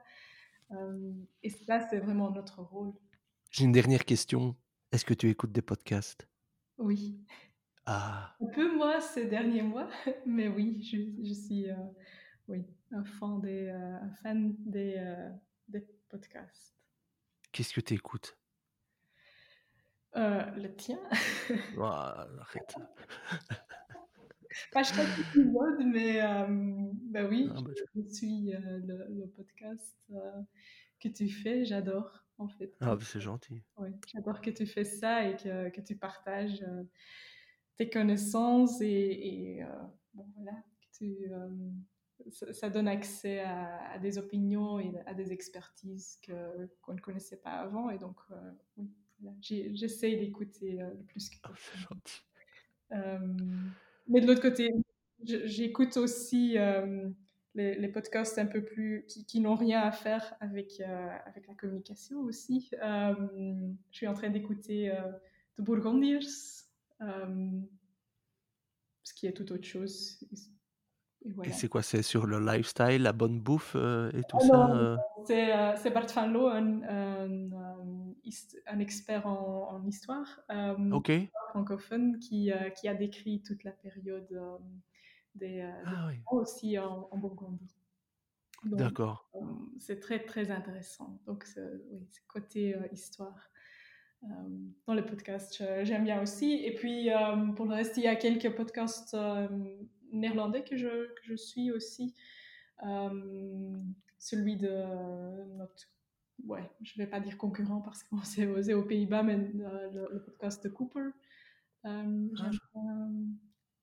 Euh, 0.73 1.13
et 1.45 1.51
ça, 1.51 1.87
c'est 1.89 2.01
vraiment 2.01 2.33
notre 2.33 2.63
rôle. 2.63 2.93
J'ai 3.53 3.65
une 3.65 3.73
dernière 3.73 4.05
question. 4.05 4.57
Est-ce 4.91 5.05
que 5.05 5.15
tu 5.15 5.31
écoutes 5.31 5.53
des 5.53 5.63
podcasts? 5.63 6.29
Oui. 6.79 7.25
Ah, 7.87 8.35
Un 8.41 8.47
peu 8.47 8.75
moins 8.75 9.01
ces 9.01 9.27
derniers 9.27 9.63
mois, 9.63 9.89
mais 10.27 10.49
oui, 10.49 10.83
je, 10.83 10.97
je 11.25 11.33
suis 11.33 11.71
euh, 11.71 11.77
oui, 12.49 12.67
un 12.91 13.05
fan 13.05 13.41
des, 13.41 13.69
un 13.69 14.11
fan 14.21 14.57
des, 14.67 15.01
des 15.69 15.87
podcasts. 16.09 16.75
qu'est-ce 17.53 17.73
que 17.73 17.81
tu 17.81 17.95
écoutes? 17.95 18.37
Euh, 20.17 20.45
le 20.57 20.73
tien, 20.77 20.99
Ah, 21.81 22.27
Arrête. 22.41 22.75
pas 24.73 24.85
chaque 24.85 25.19
épisode, 25.19 25.85
mais 25.87 26.23
euh, 26.23 26.47
ben 27.11 27.29
oui, 27.29 27.49
Ah, 27.51 27.61
bah, 27.61 27.73
je, 27.97 28.03
suis 28.15 28.55
euh, 28.55 28.79
le, 28.85 29.07
le 29.11 29.27
podcast 29.27 29.99
que 31.01 31.09
tu 31.09 31.29
fais, 31.29 31.65
j'adore 31.65 32.25
en 32.39 32.47
fait. 32.49 32.73
ah, 32.81 32.95
bah, 32.95 33.03
c'est 33.05 33.21
gentil. 33.21 33.61
J'adore 34.13 34.41
que 34.41 34.51
tu 34.51 34.67
fais 34.67 34.85
ça 34.85 35.29
et 35.29 35.37
que, 35.37 35.71
que 35.71 35.81
tu 35.81 35.97
partages 35.97 36.65
tes 37.77 37.91
connaissances 37.91 38.81
et, 38.81 38.87
et, 39.59 39.65
bon, 40.13 40.29
voilà, 40.37 40.53
que 40.81 40.97
tu, 40.97 41.29
ça, 42.31 42.53
ça 42.53 42.71
donne 42.71 42.87
accès 42.87 43.41
à, 43.41 43.91
à 43.95 43.99
des 43.99 44.17
opinions 44.19 44.79
et 44.79 44.93
à 45.07 45.15
des 45.15 45.33
expertises 45.33 46.21
qu'on 46.25 46.93
ne 46.95 47.01
connaissait 47.01 47.41
pas 47.41 47.55
avant. 47.55 47.91
Et 47.91 47.99
donc, 47.99 48.21
oui, 48.77 48.89
voilà, 49.21 49.37
j'essaye 49.41 50.19
d'écouter 50.19 50.83
euh, 50.83 50.91
le 50.91 51.03
plus 51.05 51.31
que 51.31 51.37
Ah, 51.43 51.49
possible. 51.49 51.71
c'est 51.73 51.79
gentil. 51.81 52.23
Euh, 52.93 53.37
mais 54.09 54.21
de 54.21 54.27
l'autre 54.27 54.43
côté, 54.43 54.71
j'écoute 55.23 55.97
aussi 55.97 56.59
euh, 56.59 57.09
les, 57.55 57.77
les 57.77 57.89
podcasts 57.89 58.39
un 58.39 58.45
peu 58.47 58.63
plus 58.63 59.05
qui, 59.09 59.25
qui 59.25 59.41
n'ont 59.41 59.55
rien 59.55 59.81
à 59.81 59.91
faire 59.93 60.35
avec, 60.41 60.81
avec 60.81 61.47
la 61.49 61.55
communication 61.55 62.21
aussi. 62.21 62.69
Je 62.73 63.73
suis 63.91 64.07
en 64.07 64.13
train 64.15 64.29
d'écouter 64.31 64.93
The 65.57 65.63
Bourgondiers, 65.63 66.21
ce 66.21 66.65
qui 69.15 69.27
est 69.27 69.33
tout 69.33 69.51
autre 69.53 69.65
chose. 69.67 70.19
Et 71.45 71.53
c'est 71.53 71.69
quoi 71.69 71.81
C'est 71.83 72.03
sur 72.03 72.27
le 72.27 72.39
lifestyle, 72.39 73.03
la 73.03 73.15
bonne 73.15 73.41
bouffe 73.41 73.73
euh, 73.77 74.11
et 74.13 74.23
tout 74.25 74.37
Ah 74.43 74.47
ça 74.47 74.75
euh? 74.75 74.97
C'est 75.27 75.55
euh, 75.57 75.75
c'est 75.77 75.91
Bart 75.91 76.07
van 76.15 76.27
Loo, 76.27 76.49
un, 76.49 76.83
un, 76.83 77.49
hist- 77.49 77.94
un 78.67 78.79
expert 78.79 79.27
en, 79.27 79.71
en 79.73 79.87
histoire. 79.87 80.41
euh, 80.51 80.91
Ok. 80.93 81.11
francophone 81.51 82.19
qui, 82.19 82.51
euh, 82.53 82.71
qui 82.71 82.89
a 82.89 82.95
décrit 82.95 83.43
toute 83.43 83.63
la 83.65 83.73
période 83.73 84.27
euh, 84.33 84.57
des, 85.35 85.63
des 85.63 85.73
Ah 85.85 86.07
oui. 86.09 86.17
Aussi 86.31 86.79
en, 86.79 87.09
en 87.11 87.19
D'accord. 88.65 89.31
c'est 89.79 90.01
très 90.01 90.25
très 90.25 90.51
intéressant. 90.51 91.21
Donc, 91.27 91.45
oui, 91.57 91.79
côté 92.29 92.75
euh, 92.75 92.87
histoire. 92.93 93.51
Euh, 94.23 94.27
dans 94.87 94.95
le 94.95 95.05
podcast, 95.05 95.55
je- 95.59 95.85
j'aime 95.85 96.05
bien 96.05 96.23
aussi. 96.23 96.55
Et 96.65 96.75
puis, 96.75 97.11
euh, 97.13 97.53
pour 97.57 97.67
le 97.67 97.75
reste, 97.75 97.99
il 97.99 98.05
y 98.05 98.07
a 98.07 98.17
quelques 98.17 98.55
podcasts 98.57 99.15
néerlandais 100.13 100.65
que 100.65 100.77
je, 100.79 101.13
que 101.15 101.23
je 101.25 101.35
suis 101.37 101.71
aussi. 101.71 102.15
Celui 104.19 104.57
de 104.57 104.71
notre, 105.57 105.85
ouais, 106.45 106.69
je 106.83 106.99
vais 106.99 107.07
pas 107.07 107.21
dire 107.21 107.39
concurrent 107.39 107.81
parce 107.81 108.03
qu'on 108.03 108.19
osé 108.19 108.45
aux 108.75 108.85
Pays-Bas, 108.85 109.23
mais 109.23 109.35
euh, 109.37 109.91
le, 109.93 110.09
le 110.15 110.23
podcast 110.23 110.63
de 110.65 110.69
Cooper. 110.69 111.11
Euh, 111.87 112.29
Ah, 112.39 112.51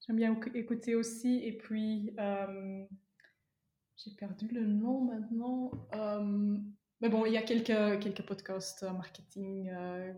j'aime, 0.07 0.15
bien- 0.17 0.39
écouter 0.53 0.95
aussi. 0.95 1.39
Et 1.43 1.57
puis, 1.57 2.13
euh, 2.19 2.83
j'ai 3.95 4.11
perdu 4.11 4.47
le 4.47 4.65
nom 4.65 5.05
maintenant. 5.05 5.71
Mais 6.99 7.09
bon, 7.09 7.25
il 7.25 7.33
y 7.33 7.37
a 7.37 7.41
quelques, 7.41 7.99
quelques 8.01 8.23
podcasts 8.25 8.83
marketing, 8.83 9.71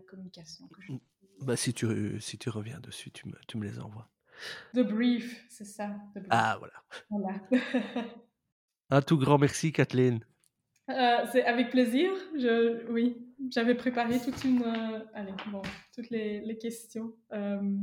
communication. 0.08 0.68
Que 0.68 0.82
je... 0.82 0.92
Mm. 0.92 1.00
Bah, 1.40 1.56
si, 1.56 1.74
tu, 1.74 2.20
si 2.20 2.38
tu 2.38 2.48
reviens 2.50 2.78
dessus, 2.80 3.10
tu 3.10 3.28
me, 3.28 3.34
tu 3.48 3.56
me 3.58 3.64
les 3.64 3.78
envoies. 3.80 4.08
The 4.74 4.80
Brief, 4.80 5.46
c'est 5.48 5.64
ça. 5.64 5.88
The 6.14 6.18
Brief. 6.18 6.28
Ah, 6.30 6.56
voilà. 6.58 6.74
Voilà. 7.10 7.40
Un 8.90 9.02
tout 9.02 9.18
grand 9.18 9.38
merci, 9.38 9.72
Kathleen. 9.72 10.24
Euh, 10.90 11.26
c'est 11.32 11.44
avec 11.44 11.70
plaisir. 11.70 12.10
Je, 12.36 12.90
oui, 12.90 13.16
j'avais 13.50 13.74
préparé 13.74 14.20
toute 14.20 14.44
une, 14.44 14.62
euh, 14.62 15.00
allez, 15.14 15.32
bon, 15.50 15.62
toutes 15.94 16.10
les, 16.10 16.40
les 16.40 16.58
questions. 16.58 17.14
Euh, 17.32 17.76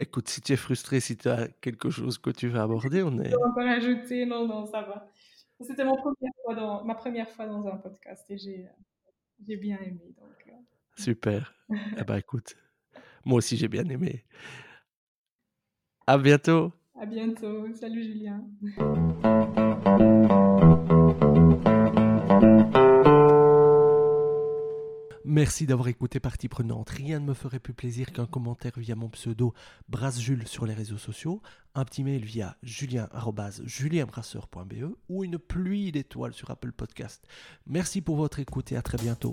Écoute, 0.00 0.28
si 0.28 0.40
tu 0.40 0.52
es 0.52 0.56
frustré, 0.56 0.98
si 0.98 1.16
tu 1.16 1.28
as 1.28 1.46
quelque 1.60 1.88
chose 1.90 2.18
que 2.18 2.30
tu 2.30 2.48
veux 2.48 2.58
aborder, 2.58 3.02
on 3.04 3.18
est. 3.20 3.30
je 3.30 3.36
vais 3.36 3.44
encore 3.44 3.68
ajouter, 3.68 4.26
non, 4.26 4.46
non, 4.46 4.66
ça 4.66 4.82
va. 4.82 5.08
C'était 5.60 5.84
mon 5.84 5.94
première 5.96 6.32
fois 6.42 6.54
dans, 6.54 6.84
ma 6.84 6.96
première 6.96 7.30
fois 7.30 7.46
dans 7.46 7.64
un 7.68 7.76
podcast 7.76 8.28
et 8.28 8.36
j'ai, 8.36 8.66
j'ai 9.46 9.56
bien 9.56 9.78
aimé. 9.78 10.14
Donc, 10.18 10.54
Super. 10.96 11.54
Eh 11.98 12.04
ben, 12.04 12.16
écoute, 12.16 12.56
moi 13.24 13.38
aussi 13.38 13.56
j'ai 13.56 13.68
bien 13.68 13.84
aimé. 13.84 14.24
À 16.06 16.18
bientôt. 16.18 16.72
à 17.00 17.06
bientôt. 17.06 17.72
Salut 17.72 18.02
Julien. 18.02 18.44
Merci 25.26 25.64
d'avoir 25.64 25.88
écouté 25.88 26.20
Partie 26.20 26.48
Prenante. 26.48 26.90
Rien 26.90 27.18
ne 27.18 27.24
me 27.24 27.32
ferait 27.32 27.58
plus 27.58 27.72
plaisir 27.72 28.12
qu'un 28.12 28.26
commentaire 28.26 28.74
via 28.76 28.94
mon 28.94 29.08
pseudo 29.08 29.54
Brassjules 29.88 30.46
sur 30.46 30.66
les 30.66 30.74
réseaux 30.74 30.98
sociaux, 30.98 31.40
un 31.74 31.86
petit 31.86 32.04
mail 32.04 32.22
via 32.22 32.58
julien.julienbrasseur.be 32.62 34.94
ou 35.08 35.24
une 35.24 35.38
pluie 35.38 35.92
d'étoiles 35.92 36.34
sur 36.34 36.50
Apple 36.50 36.72
Podcast. 36.72 37.26
Merci 37.66 38.02
pour 38.02 38.16
votre 38.16 38.38
écoute 38.38 38.70
et 38.72 38.76
à 38.76 38.82
très 38.82 38.98
bientôt. 38.98 39.32